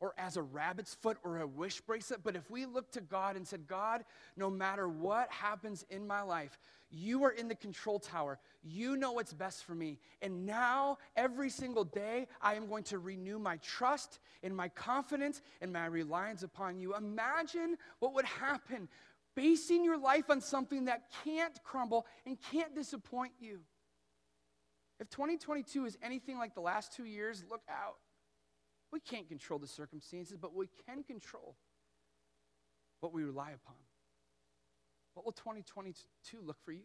or 0.00 0.14
as 0.18 0.36
a 0.36 0.42
rabbit's 0.42 0.94
foot 0.94 1.16
or 1.24 1.38
a 1.38 1.46
wish 1.46 1.80
bracelet, 1.80 2.20
but 2.22 2.36
if 2.36 2.50
we 2.50 2.66
look 2.66 2.90
to 2.92 3.00
God 3.00 3.36
and 3.36 3.46
said, 3.46 3.66
God, 3.66 4.04
no 4.36 4.50
matter 4.50 4.88
what 4.88 5.30
happens 5.30 5.84
in 5.90 6.06
my 6.06 6.22
life, 6.22 6.58
you 6.90 7.24
are 7.24 7.30
in 7.30 7.48
the 7.48 7.54
control 7.54 7.98
tower. 7.98 8.38
You 8.62 8.96
know 8.96 9.12
what's 9.12 9.32
best 9.32 9.64
for 9.64 9.74
me. 9.74 9.98
And 10.22 10.46
now, 10.46 10.98
every 11.16 11.50
single 11.50 11.84
day, 11.84 12.28
I 12.40 12.54
am 12.54 12.68
going 12.68 12.84
to 12.84 12.98
renew 12.98 13.38
my 13.38 13.56
trust 13.58 14.20
and 14.42 14.54
my 14.54 14.68
confidence 14.68 15.42
and 15.60 15.72
my 15.72 15.86
reliance 15.86 16.42
upon 16.42 16.78
you. 16.78 16.94
Imagine 16.94 17.76
what 17.98 18.14
would 18.14 18.24
happen 18.24 18.88
basing 19.34 19.84
your 19.84 19.98
life 19.98 20.30
on 20.30 20.40
something 20.40 20.86
that 20.86 21.04
can't 21.24 21.62
crumble 21.62 22.06
and 22.24 22.38
can't 22.50 22.74
disappoint 22.74 23.32
you. 23.38 23.60
If 24.98 25.10
2022 25.10 25.84
is 25.84 25.98
anything 26.02 26.38
like 26.38 26.54
the 26.54 26.62
last 26.62 26.94
two 26.94 27.04
years, 27.04 27.44
look 27.50 27.62
out. 27.68 27.96
We 28.96 29.00
can't 29.00 29.28
control 29.28 29.58
the 29.58 29.66
circumstances, 29.66 30.38
but 30.40 30.54
we 30.54 30.70
can 30.86 31.02
control 31.02 31.54
what 33.00 33.12
we 33.12 33.24
rely 33.24 33.50
upon. 33.50 33.76
What 35.12 35.26
will 35.26 35.32
2022 35.32 36.38
look 36.42 36.56
for 36.64 36.72
you? 36.72 36.80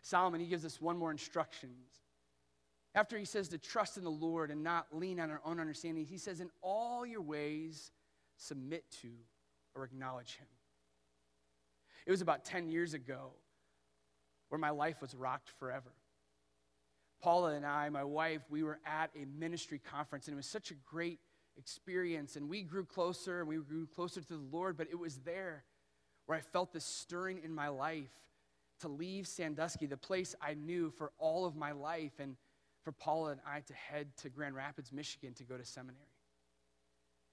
Solomon, 0.00 0.40
he 0.40 0.46
gives 0.46 0.64
us 0.64 0.80
one 0.80 0.96
more 0.96 1.10
instructions. 1.10 1.88
After 2.94 3.18
he 3.18 3.24
says 3.24 3.48
to 3.48 3.58
trust 3.58 3.96
in 3.96 4.04
the 4.04 4.12
Lord 4.12 4.52
and 4.52 4.62
not 4.62 4.86
lean 4.92 5.18
on 5.18 5.28
our 5.28 5.40
own 5.44 5.58
understanding, 5.58 6.06
he 6.06 6.18
says, 6.18 6.38
In 6.38 6.50
all 6.62 7.04
your 7.04 7.20
ways, 7.20 7.90
submit 8.36 8.84
to 9.02 9.08
or 9.74 9.82
acknowledge 9.82 10.36
him. 10.36 10.46
It 12.06 12.12
was 12.12 12.20
about 12.20 12.44
10 12.44 12.68
years 12.68 12.94
ago 12.94 13.32
where 14.50 14.58
my 14.60 14.70
life 14.70 15.00
was 15.00 15.16
rocked 15.16 15.50
forever. 15.58 15.90
Paula 17.20 17.54
and 17.54 17.66
I, 17.66 17.88
my 17.88 18.04
wife, 18.04 18.42
we 18.48 18.62
were 18.62 18.78
at 18.86 19.10
a 19.16 19.24
ministry 19.38 19.78
conference, 19.78 20.28
and 20.28 20.34
it 20.34 20.36
was 20.36 20.46
such 20.46 20.70
a 20.70 20.74
great 20.74 21.18
experience. 21.56 22.36
And 22.36 22.48
we 22.48 22.62
grew 22.62 22.84
closer 22.84 23.40
and 23.40 23.48
we 23.48 23.56
grew 23.56 23.86
closer 23.86 24.20
to 24.20 24.28
the 24.28 24.46
Lord, 24.50 24.76
but 24.76 24.88
it 24.90 24.98
was 24.98 25.16
there 25.18 25.64
where 26.26 26.38
I 26.38 26.40
felt 26.40 26.72
this 26.72 26.84
stirring 26.84 27.40
in 27.44 27.52
my 27.52 27.68
life 27.68 28.10
to 28.80 28.88
leave 28.88 29.26
Sandusky, 29.26 29.86
the 29.86 29.96
place 29.96 30.34
I 30.40 30.54
knew 30.54 30.90
for 30.90 31.10
all 31.18 31.46
of 31.46 31.56
my 31.56 31.72
life, 31.72 32.12
and 32.20 32.36
for 32.84 32.92
Paula 32.92 33.32
and 33.32 33.40
I 33.46 33.60
to 33.60 33.74
head 33.74 34.16
to 34.18 34.28
Grand 34.28 34.54
Rapids, 34.54 34.92
Michigan 34.92 35.34
to 35.34 35.44
go 35.44 35.56
to 35.56 35.64
seminary. 35.64 36.04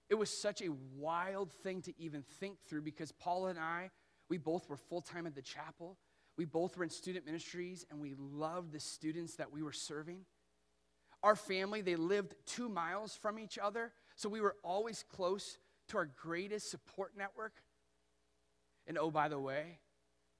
It 0.09 0.15
was 0.15 0.29
such 0.29 0.61
a 0.61 0.69
wild 0.97 1.51
thing 1.51 1.81
to 1.83 1.93
even 1.99 2.23
think 2.39 2.59
through 2.61 2.81
because 2.81 3.11
Paula 3.11 3.49
and 3.49 3.59
I, 3.59 3.91
we 4.29 4.37
both 4.37 4.69
were 4.69 4.77
full 4.77 5.01
time 5.01 5.27
at 5.27 5.35
the 5.35 5.41
chapel. 5.41 5.97
We 6.37 6.45
both 6.45 6.77
were 6.77 6.83
in 6.83 6.89
student 6.89 7.25
ministries 7.25 7.85
and 7.89 7.99
we 7.99 8.13
loved 8.17 8.71
the 8.71 8.79
students 8.79 9.35
that 9.35 9.51
we 9.51 9.63
were 9.63 9.71
serving. 9.71 10.25
Our 11.23 11.35
family, 11.35 11.81
they 11.81 11.95
lived 11.95 12.35
two 12.45 12.69
miles 12.69 13.15
from 13.15 13.39
each 13.39 13.57
other, 13.57 13.91
so 14.15 14.29
we 14.29 14.41
were 14.41 14.55
always 14.63 15.03
close 15.09 15.57
to 15.89 15.97
our 15.97 16.05
greatest 16.05 16.69
support 16.69 17.13
network. 17.17 17.53
And 18.87 18.97
oh, 18.97 19.09
by 19.11 19.29
the 19.29 19.39
way, 19.39 19.79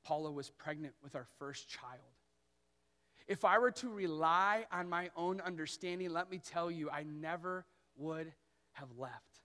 Paula 0.04 0.32
was 0.32 0.50
pregnant 0.50 0.94
with 1.02 1.16
our 1.16 1.28
first 1.40 1.70
child. 1.70 2.02
If 3.28 3.44
I 3.44 3.58
were 3.58 3.72
to 3.72 3.90
rely 3.90 4.66
on 4.72 4.88
my 4.88 5.10
own 5.16 5.42
understanding, 5.42 6.12
let 6.12 6.30
me 6.30 6.40
tell 6.40 6.70
you, 6.70 6.92
I 6.92 7.04
never 7.04 7.66
would 7.98 8.32
have 8.74 8.90
left. 8.98 9.40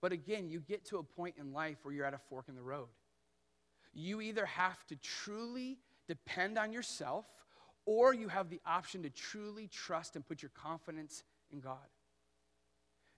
But 0.00 0.12
again, 0.12 0.48
you 0.48 0.60
get 0.60 0.86
to 0.86 0.98
a 0.98 1.02
point 1.02 1.36
in 1.38 1.52
life 1.52 1.78
where 1.82 1.94
you're 1.94 2.06
at 2.06 2.14
a 2.14 2.18
fork 2.18 2.46
in 2.48 2.56
the 2.56 2.62
road. 2.62 2.88
You 3.92 4.20
either 4.20 4.46
have 4.46 4.86
to 4.86 4.96
truly 4.96 5.78
depend 6.06 6.58
on 6.58 6.72
yourself, 6.72 7.26
or 7.86 8.14
you 8.14 8.28
have 8.28 8.50
the 8.50 8.60
option 8.66 9.02
to 9.02 9.10
truly 9.10 9.68
trust 9.68 10.16
and 10.16 10.26
put 10.26 10.42
your 10.42 10.50
confidence 10.54 11.24
in 11.52 11.60
God. 11.60 11.78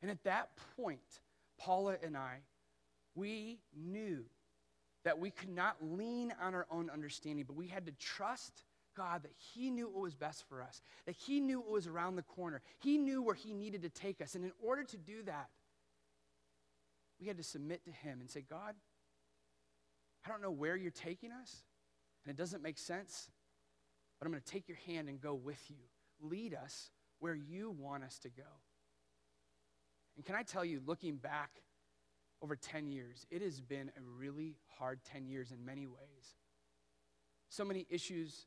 And 0.00 0.11
at 0.11 0.23
that 0.25 0.50
point, 0.76 1.21
Paula 1.59 1.97
and 2.02 2.17
I, 2.17 2.38
we 3.14 3.61
knew 3.76 4.25
that 5.05 5.19
we 5.19 5.31
could 5.31 5.50
not 5.50 5.76
lean 5.81 6.33
on 6.41 6.55
our 6.55 6.67
own 6.71 6.91
understanding, 6.91 7.45
but 7.47 7.57
we 7.57 7.67
had 7.67 7.87
to 7.87 7.93
trust 7.93 8.64
God 8.97 9.23
that 9.23 9.33
He 9.37 9.71
knew 9.71 9.88
what 9.88 10.02
was 10.02 10.14
best 10.14 10.49
for 10.49 10.62
us, 10.62 10.81
that 11.07 11.17
He 11.17 11.41
knew 11.41 11.61
what 11.61 11.71
was 11.71 11.87
around 11.87 12.17
the 12.17 12.23
corner. 12.23 12.62
He 12.79 12.99
knew 12.99 13.23
where 13.23 13.35
He 13.35 13.52
needed 13.52 13.83
to 13.83 13.88
take 13.88 14.21
us. 14.21 14.35
And 14.35 14.45
in 14.45 14.52
order 14.62 14.85
to 14.85 14.97
do 14.97 15.23
that, 15.25 15.49
we 17.21 17.26
had 17.26 17.37
to 17.37 17.43
submit 17.43 17.85
to 17.85 17.91
Him 17.91 18.21
and 18.21 18.31
say, 18.31 18.45
God, 18.49 18.75
I 20.25 20.29
don't 20.29 20.43
know 20.43 20.50
where 20.50 20.76
you're 20.76 20.91
taking 20.91 21.33
us, 21.33 21.64
and 22.25 22.31
it 22.31 22.37
doesn't 22.37 22.62
make 22.62 22.79
sense, 22.79 23.31
but 24.19 24.26
I'm 24.26 24.33
going 24.33 24.43
to 24.43 24.52
take 24.52 24.69
your 24.69 24.79
hand 24.87 25.09
and 25.09 25.21
go 25.21 25.35
with 25.35 25.62
you. 25.69 25.76
Lead 26.21 26.55
us 26.55 26.91
where 27.19 27.35
you 27.35 27.71
want 27.71 28.05
us 28.05 28.19
to 28.21 28.29
go. 28.29 28.43
And 30.17 30.25
can 30.25 30.35
I 30.35 30.43
tell 30.43 30.64
you, 30.64 30.81
looking 30.85 31.17
back 31.17 31.50
over 32.43 32.57
10 32.57 32.88
years, 32.88 33.26
it 33.31 33.43
has 33.43 33.61
been 33.61 33.91
a 33.97 34.02
really 34.19 34.57
hard 34.79 35.00
10 35.05 35.26
years 35.26 35.50
in 35.52 35.64
many 35.64 35.87
ways. 35.87 36.37
So 37.49 37.64
many 37.64 37.87
issues 37.88 38.47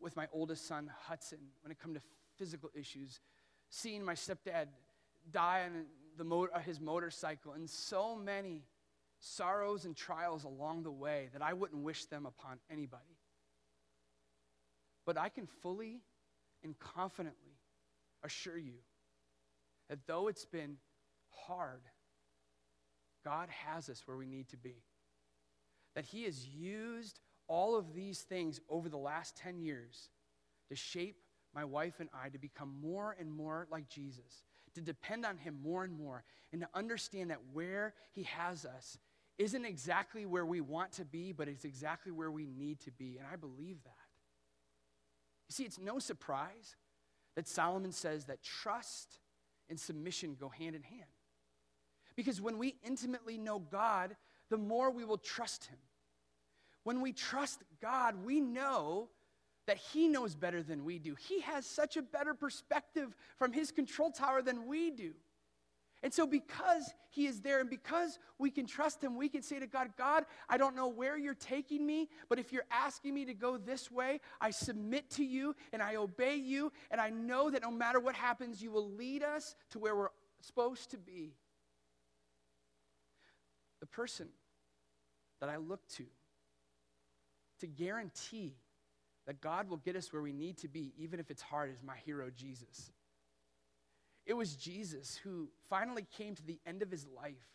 with 0.00 0.16
my 0.16 0.26
oldest 0.32 0.66
son, 0.66 0.90
Hudson, 1.06 1.38
when 1.62 1.70
it 1.70 1.78
come 1.78 1.94
to 1.94 2.00
physical 2.36 2.70
issues, 2.74 3.20
seeing 3.70 4.04
my 4.04 4.14
stepdad 4.14 4.66
die 5.30 5.64
on 5.64 5.86
the 6.16 6.60
his 6.60 6.80
motorcycle, 6.80 7.52
and 7.52 7.68
so 7.68 8.14
many 8.16 8.64
sorrows 9.22 9.84
and 9.84 9.96
trials 9.96 10.42
along 10.42 10.82
the 10.82 10.90
way 10.90 11.28
that 11.32 11.42
I 11.42 11.52
wouldn't 11.52 11.82
wish 11.82 12.06
them 12.06 12.26
upon 12.26 12.58
anybody. 12.70 13.16
But 15.06 15.16
I 15.16 15.28
can 15.28 15.46
fully 15.46 16.00
and 16.64 16.76
confidently 16.78 17.56
assure 18.24 18.58
you 18.58 18.78
that 19.88 20.06
though 20.06 20.26
it's 20.26 20.44
been 20.44 20.76
hard, 21.30 21.82
God 23.24 23.48
has 23.48 23.88
us 23.88 24.02
where 24.06 24.16
we 24.16 24.26
need 24.26 24.48
to 24.48 24.56
be. 24.56 24.82
That 25.94 26.04
He 26.04 26.24
has 26.24 26.44
used 26.46 27.20
all 27.46 27.76
of 27.76 27.94
these 27.94 28.20
things 28.22 28.60
over 28.68 28.88
the 28.88 28.96
last 28.96 29.36
10 29.36 29.60
years 29.60 30.08
to 30.68 30.74
shape 30.74 31.16
my 31.54 31.64
wife 31.64 32.00
and 32.00 32.08
I 32.12 32.28
to 32.30 32.38
become 32.38 32.74
more 32.80 33.14
and 33.20 33.30
more 33.30 33.68
like 33.70 33.88
Jesus, 33.88 34.42
to 34.74 34.80
depend 34.80 35.24
on 35.24 35.36
Him 35.36 35.58
more 35.62 35.84
and 35.84 35.96
more, 35.96 36.24
and 36.52 36.62
to 36.62 36.68
understand 36.74 37.30
that 37.30 37.40
where 37.52 37.94
He 38.12 38.24
has 38.24 38.64
us 38.64 38.98
isn't 39.38 39.64
exactly 39.64 40.26
where 40.26 40.46
we 40.46 40.60
want 40.60 40.92
to 40.92 41.04
be, 41.04 41.32
but 41.32 41.48
it's 41.48 41.64
exactly 41.64 42.12
where 42.12 42.30
we 42.30 42.46
need 42.46 42.80
to 42.80 42.90
be. 42.92 43.16
And 43.18 43.26
I 43.30 43.36
believe 43.36 43.82
that. 43.84 43.92
You 45.48 45.54
see, 45.54 45.64
it's 45.64 45.78
no 45.78 45.98
surprise 45.98 46.76
that 47.36 47.48
Solomon 47.48 47.92
says 47.92 48.26
that 48.26 48.42
trust 48.42 49.18
and 49.68 49.78
submission 49.78 50.36
go 50.38 50.48
hand 50.48 50.76
in 50.76 50.82
hand. 50.82 51.02
Because 52.14 52.40
when 52.40 52.58
we 52.58 52.76
intimately 52.84 53.38
know 53.38 53.58
God, 53.58 54.16
the 54.50 54.58
more 54.58 54.90
we 54.90 55.04
will 55.04 55.18
trust 55.18 55.64
Him. 55.64 55.78
When 56.84 57.00
we 57.00 57.12
trust 57.12 57.62
God, 57.80 58.16
we 58.24 58.40
know 58.40 59.08
that 59.66 59.78
He 59.78 60.08
knows 60.08 60.34
better 60.34 60.62
than 60.62 60.84
we 60.84 60.98
do. 60.98 61.14
He 61.14 61.40
has 61.40 61.64
such 61.64 61.96
a 61.96 62.02
better 62.02 62.34
perspective 62.34 63.16
from 63.38 63.52
His 63.52 63.70
control 63.70 64.10
tower 64.10 64.42
than 64.42 64.66
we 64.66 64.90
do. 64.90 65.12
And 66.02 66.12
so, 66.12 66.26
because 66.26 66.92
He 67.10 67.26
is 67.26 67.40
there 67.40 67.60
and 67.60 67.70
because 67.70 68.18
we 68.38 68.50
can 68.50 68.66
trust 68.66 69.02
Him, 69.02 69.16
we 69.16 69.28
can 69.28 69.42
say 69.42 69.60
to 69.60 69.66
God, 69.66 69.90
God, 69.96 70.24
I 70.48 70.56
don't 70.56 70.74
know 70.74 70.88
where 70.88 71.16
you're 71.16 71.34
taking 71.34 71.86
me, 71.86 72.08
but 72.28 72.38
if 72.38 72.52
you're 72.52 72.66
asking 72.70 73.14
me 73.14 73.24
to 73.26 73.34
go 73.34 73.56
this 73.56 73.90
way, 73.90 74.20
I 74.40 74.50
submit 74.50 75.10
to 75.10 75.24
you 75.24 75.54
and 75.72 75.82
I 75.82 75.96
obey 75.96 76.36
you. 76.36 76.72
And 76.90 77.00
I 77.00 77.10
know 77.10 77.50
that 77.50 77.62
no 77.62 77.70
matter 77.70 78.00
what 78.00 78.14
happens, 78.14 78.62
you 78.62 78.70
will 78.70 78.90
lead 78.90 79.22
us 79.22 79.54
to 79.70 79.78
where 79.78 79.94
we're 79.94 80.08
supposed 80.40 80.90
to 80.90 80.98
be. 80.98 81.34
The 83.80 83.86
person 83.86 84.28
that 85.40 85.48
I 85.48 85.56
look 85.56 85.86
to 85.96 86.04
to 87.60 87.66
guarantee 87.68 88.56
that 89.26 89.40
God 89.40 89.68
will 89.68 89.76
get 89.76 89.94
us 89.94 90.12
where 90.12 90.20
we 90.20 90.32
need 90.32 90.58
to 90.58 90.68
be, 90.68 90.92
even 90.98 91.20
if 91.20 91.30
it's 91.30 91.42
hard, 91.42 91.70
is 91.72 91.82
my 91.82 91.96
hero, 92.04 92.28
Jesus. 92.28 92.90
It 94.32 94.36
was 94.38 94.56
Jesus 94.56 95.20
who 95.22 95.50
finally 95.68 96.06
came 96.16 96.34
to 96.34 96.42
the 96.42 96.58
end 96.64 96.80
of 96.80 96.90
his 96.90 97.06
life, 97.06 97.50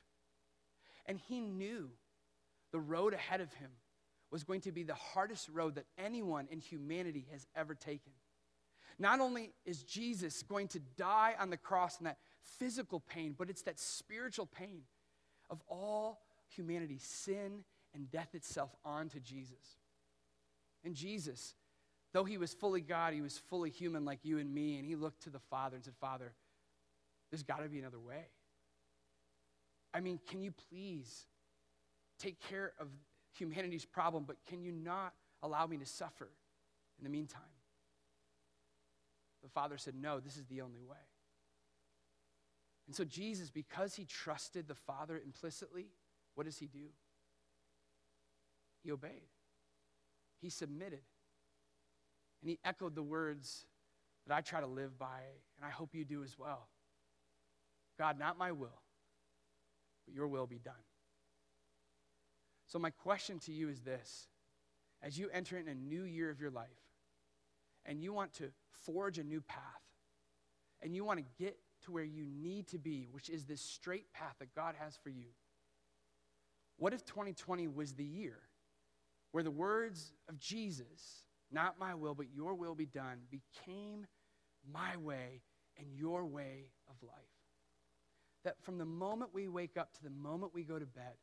and 1.07 1.17
he 1.17 1.39
knew 1.39 1.89
the 2.71 2.79
road 2.79 3.15
ahead 3.15 3.41
of 3.41 3.51
him 3.55 3.71
was 4.29 4.43
going 4.43 4.61
to 4.61 4.71
be 4.71 4.83
the 4.83 4.93
hardest 4.93 5.49
road 5.49 5.73
that 5.73 5.87
anyone 5.97 6.47
in 6.51 6.59
humanity 6.59 7.25
has 7.31 7.47
ever 7.55 7.73
taken. 7.73 8.11
Not 8.99 9.19
only 9.19 9.53
is 9.65 9.81
Jesus 9.81 10.43
going 10.43 10.67
to 10.67 10.79
die 10.97 11.33
on 11.39 11.49
the 11.49 11.57
cross 11.57 11.97
in 11.99 12.03
that 12.03 12.19
physical 12.59 12.99
pain, 12.99 13.33
but 13.35 13.49
it's 13.49 13.63
that 13.63 13.79
spiritual 13.79 14.45
pain 14.45 14.81
of 15.49 15.63
all 15.67 16.19
humanity, 16.47 16.99
sin 17.01 17.63
and 17.95 18.11
death 18.11 18.35
itself 18.35 18.69
onto 18.85 19.19
Jesus. 19.19 19.79
And 20.83 20.93
Jesus, 20.93 21.55
though 22.13 22.23
he 22.23 22.37
was 22.37 22.53
fully 22.53 22.81
God, 22.81 23.15
he 23.15 23.21
was 23.21 23.39
fully 23.49 23.71
human 23.71 24.05
like 24.05 24.19
you 24.21 24.37
and 24.37 24.53
me, 24.53 24.77
and 24.77 24.85
he 24.85 24.95
looked 24.95 25.23
to 25.23 25.31
the 25.31 25.39
Father 25.39 25.75
and 25.75 25.83
said, 25.83 25.95
Father, 25.99 26.33
there's 27.31 27.43
got 27.43 27.63
to 27.63 27.69
be 27.69 27.79
another 27.79 27.99
way. 27.99 28.27
I 29.93 29.99
mean, 29.99 30.19
can 30.29 30.41
you 30.41 30.53
please 30.69 31.25
take 32.19 32.39
care 32.39 32.73
of 32.79 32.87
humanity's 33.37 33.85
problem, 33.85 34.25
but 34.25 34.37
can 34.47 34.61
you 34.61 34.71
not 34.71 35.13
allow 35.43 35.65
me 35.65 35.77
to 35.77 35.85
suffer 35.85 36.29
in 36.97 37.03
the 37.03 37.09
meantime? 37.09 37.41
The 39.43 39.49
Father 39.49 39.77
said, 39.77 39.95
No, 39.95 40.19
this 40.19 40.37
is 40.37 40.45
the 40.45 40.61
only 40.61 40.81
way. 40.81 40.97
And 42.87 42.95
so, 42.95 43.03
Jesus, 43.03 43.49
because 43.49 43.95
he 43.95 44.05
trusted 44.05 44.67
the 44.67 44.75
Father 44.75 45.21
implicitly, 45.23 45.87
what 46.35 46.45
does 46.45 46.57
he 46.57 46.67
do? 46.67 46.87
He 48.83 48.91
obeyed. 48.91 49.29
He 50.41 50.49
submitted. 50.49 51.01
And 52.41 52.49
he 52.49 52.59
echoed 52.63 52.95
the 52.95 53.03
words 53.03 53.65
that 54.25 54.35
I 54.35 54.41
try 54.41 54.61
to 54.61 54.67
live 54.67 54.97
by, 54.97 55.19
and 55.57 55.65
I 55.65 55.69
hope 55.69 55.93
you 55.93 56.05
do 56.05 56.23
as 56.23 56.37
well. 56.37 56.67
God, 57.97 58.19
not 58.19 58.37
my 58.37 58.51
will, 58.51 58.81
but 60.05 60.13
your 60.13 60.27
will 60.27 60.47
be 60.47 60.59
done. 60.59 60.73
So, 62.67 62.79
my 62.79 62.89
question 62.89 63.39
to 63.39 63.51
you 63.51 63.69
is 63.69 63.81
this 63.81 64.27
as 65.01 65.17
you 65.17 65.29
enter 65.31 65.57
in 65.57 65.67
a 65.67 65.75
new 65.75 66.03
year 66.03 66.29
of 66.29 66.41
your 66.41 66.51
life, 66.51 66.67
and 67.85 68.01
you 68.01 68.11
want 68.13 68.33
to 68.35 68.49
forge 68.85 69.17
a 69.17 69.23
new 69.23 69.41
path, 69.41 69.61
and 70.81 70.95
you 70.95 71.05
want 71.05 71.19
to 71.19 71.25
get 71.43 71.57
to 71.83 71.91
where 71.91 72.03
you 72.03 72.25
need 72.25 72.67
to 72.67 72.77
be, 72.77 73.07
which 73.11 73.29
is 73.29 73.45
this 73.45 73.61
straight 73.61 74.11
path 74.11 74.35
that 74.39 74.53
God 74.55 74.75
has 74.79 74.97
for 75.01 75.09
you, 75.09 75.27
what 76.77 76.93
if 76.93 77.05
2020 77.05 77.67
was 77.67 77.93
the 77.93 78.03
year 78.03 78.39
where 79.31 79.43
the 79.43 79.51
words 79.51 80.13
of 80.29 80.39
Jesus, 80.39 81.25
not 81.51 81.79
my 81.79 81.93
will, 81.93 82.15
but 82.15 82.27
your 82.33 82.53
will 82.55 82.75
be 82.75 82.85
done, 82.85 83.19
became 83.29 84.07
my 84.71 84.97
way 84.97 85.41
and 85.77 85.87
your 85.93 86.25
way 86.25 86.71
of 86.89 86.95
life. 87.07 87.36
That 88.47 88.63
from 88.63 88.77
the 88.77 88.85
moment 88.85 89.31
we 89.33 89.49
wake 89.49 89.75
up 89.75 89.93
to 89.95 90.03
the 90.03 90.09
moment 90.09 90.53
we 90.53 90.63
go 90.63 90.79
to 90.79 90.85
bed, 90.85 91.17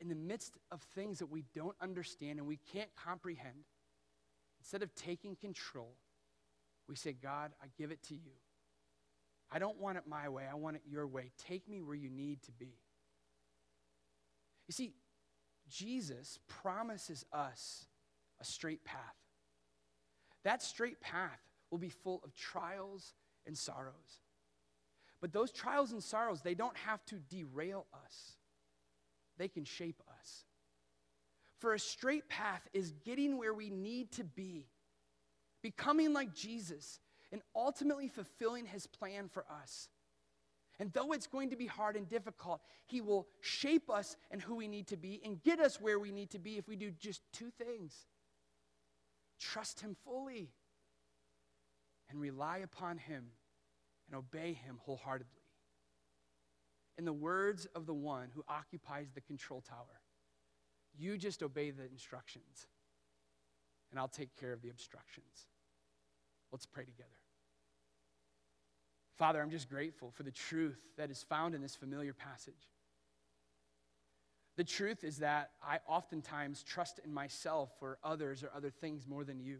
in 0.00 0.08
the 0.08 0.14
midst 0.14 0.56
of 0.70 0.80
things 0.94 1.18
that 1.18 1.26
we 1.26 1.42
don't 1.56 1.74
understand 1.80 2.38
and 2.38 2.46
we 2.46 2.60
can't 2.72 2.90
comprehend, 2.94 3.64
instead 4.60 4.84
of 4.84 4.94
taking 4.94 5.34
control, 5.34 5.96
we 6.88 6.94
say, 6.94 7.16
God, 7.20 7.50
I 7.60 7.66
give 7.76 7.90
it 7.90 8.00
to 8.04 8.14
you. 8.14 8.30
I 9.50 9.58
don't 9.58 9.80
want 9.80 9.98
it 9.98 10.04
my 10.06 10.28
way, 10.28 10.44
I 10.48 10.54
want 10.54 10.76
it 10.76 10.82
your 10.88 11.04
way. 11.08 11.32
Take 11.36 11.68
me 11.68 11.82
where 11.82 11.96
you 11.96 12.10
need 12.10 12.42
to 12.42 12.52
be. 12.52 12.78
You 14.68 14.72
see, 14.72 14.92
Jesus 15.68 16.38
promises 16.46 17.24
us 17.32 17.86
a 18.40 18.44
straight 18.44 18.84
path. 18.84 19.16
That 20.44 20.62
straight 20.62 21.00
path 21.00 21.40
will 21.72 21.78
be 21.78 21.88
full 21.88 22.20
of 22.22 22.36
trials 22.36 23.14
and 23.48 23.58
sorrows. 23.58 24.20
But 25.20 25.32
those 25.32 25.52
trials 25.52 25.92
and 25.92 26.02
sorrows, 26.02 26.40
they 26.42 26.54
don't 26.54 26.76
have 26.76 27.04
to 27.06 27.16
derail 27.16 27.86
us, 28.04 28.36
they 29.38 29.48
can 29.48 29.64
shape 29.64 30.02
us. 30.18 30.44
For 31.58 31.74
a 31.74 31.78
straight 31.78 32.28
path 32.28 32.66
is 32.72 32.92
getting 33.04 33.36
where 33.36 33.52
we 33.52 33.68
need 33.68 34.12
to 34.12 34.24
be, 34.24 34.66
becoming 35.62 36.14
like 36.14 36.34
Jesus, 36.34 37.00
and 37.32 37.42
ultimately 37.54 38.08
fulfilling 38.08 38.64
his 38.64 38.86
plan 38.86 39.28
for 39.28 39.44
us. 39.62 39.88
And 40.80 40.90
though 40.94 41.12
it's 41.12 41.26
going 41.26 41.50
to 41.50 41.56
be 41.56 41.66
hard 41.66 41.94
and 41.94 42.08
difficult, 42.08 42.62
He 42.86 43.02
will 43.02 43.28
shape 43.42 43.90
us 43.90 44.16
and 44.30 44.40
who 44.40 44.54
we 44.54 44.66
need 44.66 44.86
to 44.88 44.96
be 44.96 45.20
and 45.22 45.42
get 45.42 45.60
us 45.60 45.78
where 45.78 45.98
we 45.98 46.10
need 46.10 46.30
to 46.30 46.38
be 46.38 46.56
if 46.56 46.66
we 46.66 46.74
do 46.74 46.90
just 46.90 47.20
two 47.32 47.50
things 47.50 48.06
trust 49.38 49.80
Him 49.80 49.96
fully 50.04 50.50
and 52.08 52.20
rely 52.20 52.58
upon 52.58 52.98
Him 52.98 53.26
and 54.10 54.18
obey 54.18 54.52
Him 54.52 54.78
wholeheartedly. 54.84 55.42
In 56.98 57.04
the 57.04 57.12
words 57.12 57.66
of 57.74 57.86
the 57.86 57.94
one 57.94 58.28
who 58.34 58.44
occupies 58.48 59.10
the 59.14 59.20
control 59.20 59.62
tower, 59.62 60.00
you 60.98 61.16
just 61.16 61.42
obey 61.42 61.70
the 61.70 61.84
instructions, 61.90 62.66
and 63.90 63.98
I'll 63.98 64.08
take 64.08 64.36
care 64.38 64.52
of 64.52 64.60
the 64.60 64.70
obstructions. 64.70 65.46
Let's 66.52 66.66
pray 66.66 66.84
together. 66.84 67.08
Father, 69.16 69.40
I'm 69.40 69.50
just 69.50 69.68
grateful 69.68 70.10
for 70.10 70.24
the 70.24 70.30
truth 70.30 70.80
that 70.96 71.10
is 71.10 71.22
found 71.22 71.54
in 71.54 71.62
this 71.62 71.76
familiar 71.76 72.12
passage. 72.12 72.68
The 74.56 74.64
truth 74.64 75.04
is 75.04 75.18
that 75.18 75.52
I 75.62 75.78
oftentimes 75.86 76.62
trust 76.62 77.00
in 77.04 77.12
myself 77.14 77.70
or 77.80 77.98
others 78.02 78.42
or 78.42 78.50
other 78.54 78.70
things 78.70 79.06
more 79.06 79.24
than 79.24 79.40
you. 79.40 79.58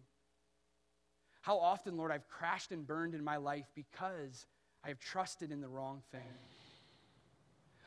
How 1.40 1.58
often, 1.58 1.96
Lord, 1.96 2.12
I've 2.12 2.28
crashed 2.28 2.72
and 2.72 2.86
burned 2.86 3.14
in 3.14 3.24
my 3.24 3.36
life 3.36 3.66
because 3.74 4.46
I 4.84 4.88
have 4.88 4.98
trusted 4.98 5.50
in 5.50 5.60
the 5.60 5.68
wrong 5.68 6.02
thing. 6.12 6.20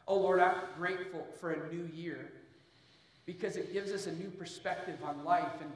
Oh, 0.08 0.18
Lord, 0.18 0.40
I'm 0.40 0.58
grateful 0.78 1.26
for 1.40 1.52
a 1.52 1.74
new 1.74 1.90
year 1.94 2.32
because 3.26 3.56
it 3.56 3.72
gives 3.72 3.92
us 3.92 4.08
a 4.08 4.12
new 4.14 4.30
perspective 4.30 4.98
on 5.04 5.24
life 5.24 5.62
and 5.62 5.72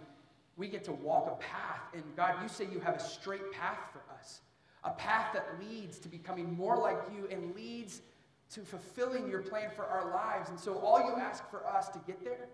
we 0.58 0.68
get 0.68 0.84
to 0.86 0.92
walk 0.92 1.28
a 1.28 1.36
path. 1.42 1.82
And 1.94 2.04
God, 2.16 2.36
you 2.42 2.50
say 2.50 2.68
you 2.72 2.80
have 2.80 2.96
a 2.96 3.00
straight 3.00 3.52
path 3.52 3.80
for 3.94 4.02
us 4.14 4.42
a 4.84 4.92
path 4.92 5.34
that 5.34 5.46
leads 5.60 6.00
to 6.00 6.08
becoming 6.08 6.56
more 6.56 6.78
like 6.78 6.98
you 7.14 7.28
and 7.30 7.54
leads 7.56 8.02
to 8.52 8.62
fulfilling 8.62 9.30
your 9.30 9.42
plan 9.42 9.70
for 9.76 9.86
our 9.86 10.12
lives. 10.14 10.50
And 10.50 10.60
so, 10.60 10.78
all 10.78 11.00
you 11.00 11.16
ask 11.18 11.50
for 11.50 11.66
us 11.68 11.90
to 11.90 12.00
get 12.08 12.24
there 12.24 12.48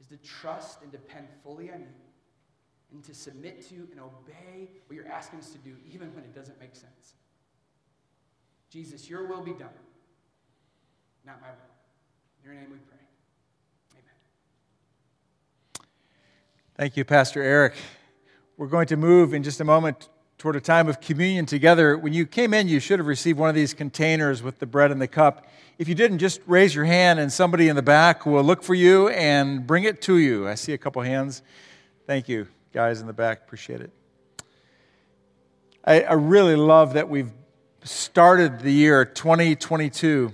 is 0.00 0.08
to 0.08 0.16
trust 0.16 0.82
and 0.82 0.90
depend 0.90 1.28
fully 1.42 1.70
on 1.70 1.80
you 1.80 2.03
and 2.94 3.04
to 3.04 3.12
submit 3.12 3.68
to 3.68 3.74
and 3.74 4.00
obey 4.00 4.70
what 4.86 4.94
you're 4.94 5.08
asking 5.08 5.40
us 5.40 5.50
to 5.50 5.58
do, 5.58 5.74
even 5.92 6.14
when 6.14 6.24
it 6.24 6.34
doesn't 6.34 6.58
make 6.60 6.74
sense. 6.76 7.14
Jesus, 8.70 9.10
your 9.10 9.26
will 9.26 9.42
be 9.42 9.52
done, 9.52 9.68
not 11.26 11.40
my 11.40 11.48
will. 11.48 11.56
In 12.42 12.50
your 12.50 12.60
name 12.60 12.70
we 12.70 12.78
pray. 12.78 12.98
Amen. 13.92 15.86
Thank 16.76 16.96
you, 16.96 17.04
Pastor 17.04 17.42
Eric. 17.42 17.74
We're 18.56 18.68
going 18.68 18.86
to 18.86 18.96
move 18.96 19.34
in 19.34 19.42
just 19.42 19.60
a 19.60 19.64
moment 19.64 20.08
toward 20.38 20.54
a 20.56 20.60
time 20.60 20.88
of 20.88 21.00
communion 21.00 21.46
together. 21.46 21.98
When 21.98 22.12
you 22.12 22.26
came 22.26 22.54
in, 22.54 22.68
you 22.68 22.78
should 22.78 22.98
have 23.00 23.06
received 23.06 23.38
one 23.38 23.48
of 23.48 23.54
these 23.54 23.74
containers 23.74 24.42
with 24.42 24.58
the 24.60 24.66
bread 24.66 24.92
and 24.92 25.00
the 25.00 25.08
cup. 25.08 25.46
If 25.78 25.88
you 25.88 25.96
didn't, 25.96 26.18
just 26.18 26.40
raise 26.46 26.74
your 26.74 26.84
hand 26.84 27.18
and 27.18 27.32
somebody 27.32 27.68
in 27.68 27.74
the 27.74 27.82
back 27.82 28.24
will 28.26 28.44
look 28.44 28.62
for 28.62 28.74
you 28.74 29.08
and 29.08 29.66
bring 29.66 29.82
it 29.84 30.00
to 30.02 30.18
you. 30.18 30.46
I 30.46 30.54
see 30.54 30.72
a 30.72 30.78
couple 30.78 31.02
hands. 31.02 31.42
Thank 32.06 32.28
you, 32.28 32.46
guys 32.74 33.00
in 33.00 33.06
the 33.06 33.12
back. 33.12 33.42
Appreciate 33.42 33.80
it. 33.80 33.92
I, 35.84 36.00
I 36.00 36.14
really 36.14 36.56
love 36.56 36.94
that 36.94 37.08
we've 37.08 37.30
started 37.84 38.58
the 38.60 38.72
year 38.72 39.04
2022 39.04 40.32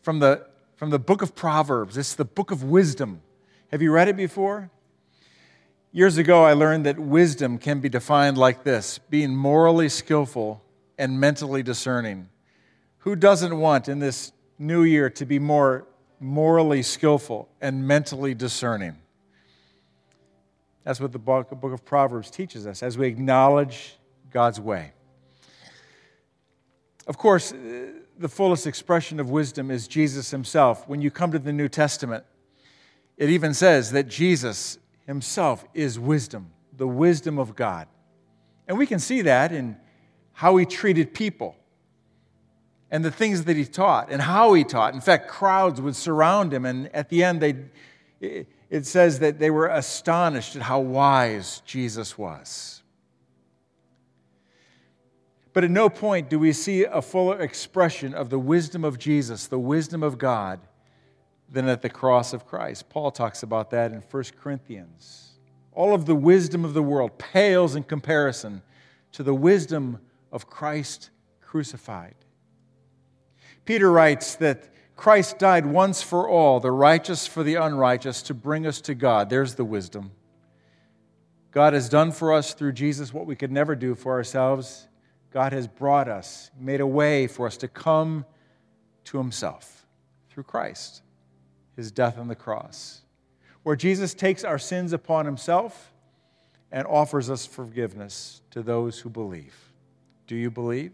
from 0.00 0.20
the, 0.20 0.46
from 0.76 0.90
the 0.90 1.00
book 1.00 1.20
of 1.20 1.34
Proverbs. 1.34 1.98
It's 1.98 2.14
the 2.14 2.24
book 2.24 2.52
of 2.52 2.62
wisdom. 2.62 3.22
Have 3.72 3.82
you 3.82 3.90
read 3.90 4.06
it 4.06 4.16
before? 4.16 4.70
Years 5.90 6.16
ago, 6.16 6.44
I 6.44 6.52
learned 6.52 6.86
that 6.86 6.96
wisdom 6.96 7.58
can 7.58 7.80
be 7.80 7.88
defined 7.88 8.38
like 8.38 8.62
this 8.62 8.98
being 9.10 9.34
morally 9.34 9.88
skillful 9.88 10.62
and 10.96 11.18
mentally 11.18 11.64
discerning. 11.64 12.28
Who 12.98 13.16
doesn't 13.16 13.58
want 13.58 13.88
in 13.88 13.98
this 13.98 14.30
new 14.60 14.84
year 14.84 15.10
to 15.10 15.26
be 15.26 15.40
more 15.40 15.88
morally 16.20 16.84
skillful 16.84 17.48
and 17.60 17.88
mentally 17.88 18.32
discerning? 18.32 18.98
That's 20.84 21.00
what 21.00 21.12
the 21.12 21.18
book, 21.18 21.50
of 21.50 21.84
Proverbs 21.84 22.30
teaches 22.30 22.66
us 22.66 22.82
as 22.82 22.98
we 22.98 23.08
acknowledge 23.08 23.96
God's 24.30 24.60
way. 24.60 24.92
Of 27.06 27.18
course, 27.18 27.52
uh, 27.52 27.92
the 28.18 28.28
fullest 28.28 28.66
expression 28.66 29.18
of 29.18 29.30
wisdom 29.30 29.70
is 29.70 29.88
Jesus 29.88 30.30
himself. 30.30 30.86
When 30.88 31.00
you 31.00 31.10
come 31.10 31.32
to 31.32 31.38
the 31.38 31.52
New 31.52 31.68
Testament, 31.68 32.24
it 33.16 33.30
even 33.30 33.54
says 33.54 33.92
that 33.92 34.08
Jesus 34.08 34.78
himself 35.06 35.64
is 35.74 35.98
wisdom, 35.98 36.52
the 36.76 36.86
wisdom 36.86 37.38
of 37.38 37.56
God. 37.56 37.88
And 38.68 38.78
we 38.78 38.86
can 38.86 38.98
see 38.98 39.22
that 39.22 39.52
in 39.52 39.76
how 40.32 40.56
he 40.56 40.66
treated 40.66 41.14
people 41.14 41.56
and 42.90 43.04
the 43.04 43.10
things 43.10 43.44
that 43.44 43.56
he 43.56 43.64
taught 43.64 44.10
and 44.10 44.22
how 44.22 44.54
he 44.54 44.64
taught. 44.64 44.94
In 44.94 45.00
fact, 45.00 45.28
crowds 45.28 45.80
would 45.80 45.96
surround 45.96 46.52
him, 46.52 46.64
and 46.64 46.94
at 46.94 47.08
the 47.08 47.24
end, 47.24 47.40
they, 47.40 48.46
it 48.74 48.84
says 48.84 49.20
that 49.20 49.38
they 49.38 49.50
were 49.50 49.68
astonished 49.68 50.56
at 50.56 50.62
how 50.62 50.80
wise 50.80 51.62
Jesus 51.64 52.18
was. 52.18 52.82
But 55.52 55.62
at 55.62 55.70
no 55.70 55.88
point 55.88 56.28
do 56.28 56.40
we 56.40 56.52
see 56.52 56.82
a 56.82 57.00
fuller 57.00 57.40
expression 57.40 58.14
of 58.14 58.30
the 58.30 58.38
wisdom 58.40 58.84
of 58.84 58.98
Jesus, 58.98 59.46
the 59.46 59.60
wisdom 59.60 60.02
of 60.02 60.18
God, 60.18 60.58
than 61.48 61.68
at 61.68 61.82
the 61.82 61.88
cross 61.88 62.32
of 62.32 62.46
Christ. 62.46 62.88
Paul 62.88 63.12
talks 63.12 63.44
about 63.44 63.70
that 63.70 63.92
in 63.92 64.02
1 64.10 64.24
Corinthians. 64.40 65.34
All 65.70 65.94
of 65.94 66.06
the 66.06 66.16
wisdom 66.16 66.64
of 66.64 66.74
the 66.74 66.82
world 66.82 67.16
pales 67.16 67.76
in 67.76 67.84
comparison 67.84 68.60
to 69.12 69.22
the 69.22 69.34
wisdom 69.34 70.00
of 70.32 70.48
Christ 70.48 71.10
crucified. 71.40 72.16
Peter 73.64 73.92
writes 73.92 74.34
that 74.34 74.73
Christ 74.96 75.38
died 75.38 75.66
once 75.66 76.02
for 76.02 76.28
all, 76.28 76.60
the 76.60 76.70
righteous 76.70 77.26
for 77.26 77.42
the 77.42 77.56
unrighteous, 77.56 78.22
to 78.22 78.34
bring 78.34 78.66
us 78.66 78.80
to 78.82 78.94
God. 78.94 79.28
There's 79.28 79.56
the 79.56 79.64
wisdom. 79.64 80.12
God 81.50 81.72
has 81.72 81.88
done 81.88 82.12
for 82.12 82.32
us 82.32 82.54
through 82.54 82.72
Jesus 82.72 83.12
what 83.12 83.26
we 83.26 83.36
could 83.36 83.52
never 83.52 83.74
do 83.74 83.94
for 83.94 84.12
ourselves. 84.12 84.88
God 85.32 85.52
has 85.52 85.66
brought 85.66 86.08
us, 86.08 86.50
made 86.58 86.80
a 86.80 86.86
way 86.86 87.26
for 87.26 87.46
us 87.46 87.56
to 87.58 87.68
come 87.68 88.24
to 89.04 89.18
Himself 89.18 89.86
through 90.30 90.44
Christ, 90.44 91.02
His 91.76 91.90
death 91.90 92.18
on 92.18 92.28
the 92.28 92.34
cross, 92.34 93.02
where 93.62 93.76
Jesus 93.76 94.14
takes 94.14 94.44
our 94.44 94.58
sins 94.58 94.92
upon 94.92 95.26
Himself 95.26 95.92
and 96.70 96.86
offers 96.86 97.30
us 97.30 97.46
forgiveness 97.46 98.42
to 98.50 98.62
those 98.62 99.00
who 99.00 99.08
believe. 99.08 99.54
Do 100.26 100.36
you 100.36 100.50
believe? 100.50 100.92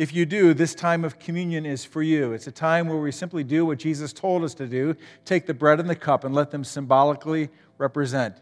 If 0.00 0.14
you 0.14 0.24
do, 0.24 0.54
this 0.54 0.74
time 0.74 1.04
of 1.04 1.18
communion 1.18 1.66
is 1.66 1.84
for 1.84 2.02
you. 2.02 2.32
It's 2.32 2.46
a 2.46 2.50
time 2.50 2.88
where 2.88 2.96
we 2.96 3.12
simply 3.12 3.44
do 3.44 3.66
what 3.66 3.76
Jesus 3.76 4.14
told 4.14 4.42
us 4.44 4.54
to 4.54 4.66
do 4.66 4.96
take 5.26 5.44
the 5.44 5.52
bread 5.52 5.78
and 5.78 5.90
the 5.90 5.94
cup 5.94 6.24
and 6.24 6.34
let 6.34 6.50
them 6.50 6.64
symbolically 6.64 7.50
represent 7.76 8.38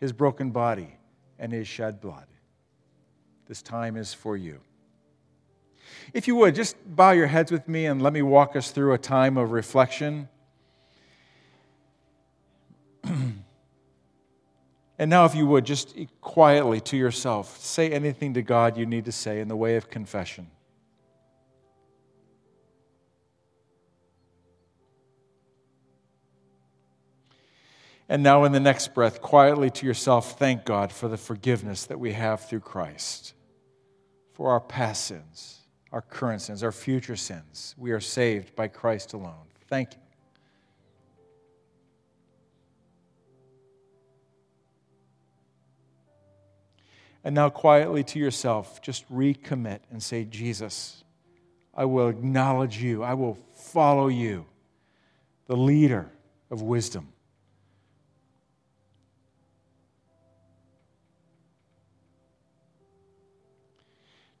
his 0.00 0.14
broken 0.14 0.50
body 0.50 0.96
and 1.38 1.52
his 1.52 1.68
shed 1.68 2.00
blood. 2.00 2.24
This 3.46 3.60
time 3.60 3.98
is 3.98 4.14
for 4.14 4.34
you. 4.34 4.60
If 6.14 6.26
you 6.26 6.36
would, 6.36 6.54
just 6.54 6.74
bow 6.86 7.10
your 7.10 7.26
heads 7.26 7.52
with 7.52 7.68
me 7.68 7.84
and 7.84 8.00
let 8.00 8.14
me 8.14 8.22
walk 8.22 8.56
us 8.56 8.70
through 8.70 8.94
a 8.94 8.98
time 8.98 9.36
of 9.36 9.52
reflection. 9.52 10.30
and 13.04 13.44
now, 14.98 15.26
if 15.26 15.34
you 15.34 15.46
would, 15.48 15.66
just 15.66 15.94
quietly 16.22 16.80
to 16.80 16.96
yourself, 16.96 17.58
say 17.58 17.90
anything 17.90 18.32
to 18.32 18.40
God 18.40 18.78
you 18.78 18.86
need 18.86 19.04
to 19.04 19.12
say 19.12 19.40
in 19.40 19.48
the 19.48 19.56
way 19.56 19.76
of 19.76 19.90
confession. 19.90 20.46
And 28.08 28.22
now, 28.22 28.44
in 28.44 28.52
the 28.52 28.60
next 28.60 28.92
breath, 28.92 29.22
quietly 29.22 29.70
to 29.70 29.86
yourself, 29.86 30.38
thank 30.38 30.66
God 30.66 30.92
for 30.92 31.08
the 31.08 31.16
forgiveness 31.16 31.86
that 31.86 31.98
we 31.98 32.12
have 32.12 32.46
through 32.46 32.60
Christ, 32.60 33.32
for 34.34 34.50
our 34.50 34.60
past 34.60 35.06
sins, 35.06 35.60
our 35.90 36.02
current 36.02 36.42
sins, 36.42 36.62
our 36.62 36.72
future 36.72 37.16
sins. 37.16 37.74
We 37.78 37.92
are 37.92 38.00
saved 38.00 38.54
by 38.54 38.68
Christ 38.68 39.14
alone. 39.14 39.46
Thank 39.68 39.94
you. 39.94 40.00
And 47.24 47.34
now, 47.34 47.48
quietly 47.48 48.04
to 48.04 48.18
yourself, 48.18 48.82
just 48.82 49.10
recommit 49.10 49.80
and 49.90 50.02
say, 50.02 50.24
Jesus, 50.24 51.04
I 51.74 51.86
will 51.86 52.10
acknowledge 52.10 52.82
you, 52.82 53.02
I 53.02 53.14
will 53.14 53.38
follow 53.54 54.08
you, 54.08 54.44
the 55.46 55.56
leader 55.56 56.10
of 56.50 56.60
wisdom. 56.60 57.13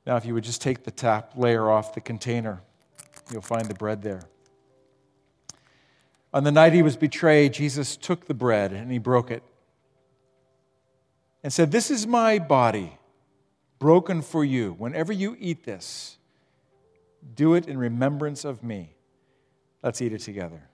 Now, 0.06 0.16
if 0.16 0.26
you 0.26 0.34
would 0.34 0.44
just 0.44 0.60
take 0.60 0.84
the 0.84 0.90
top 0.90 1.32
layer 1.36 1.70
off 1.70 1.94
the 1.94 2.00
container, 2.00 2.60
you'll 3.32 3.42
find 3.42 3.66
the 3.66 3.74
bread 3.74 4.02
there. 4.02 4.22
On 6.32 6.44
the 6.44 6.52
night 6.52 6.72
he 6.72 6.82
was 6.82 6.96
betrayed, 6.96 7.54
Jesus 7.54 7.96
took 7.96 8.26
the 8.26 8.34
bread 8.34 8.72
and 8.72 8.90
he 8.90 8.98
broke 8.98 9.30
it 9.30 9.42
and 11.42 11.52
said, 11.52 11.70
This 11.70 11.90
is 11.90 12.06
my 12.06 12.38
body 12.38 12.98
broken 13.78 14.20
for 14.20 14.44
you. 14.44 14.72
Whenever 14.72 15.12
you 15.12 15.36
eat 15.38 15.64
this, 15.64 16.18
do 17.34 17.54
it 17.54 17.68
in 17.68 17.78
remembrance 17.78 18.44
of 18.44 18.62
me. 18.62 18.94
Let's 19.82 20.02
eat 20.02 20.12
it 20.12 20.20
together. 20.20 20.68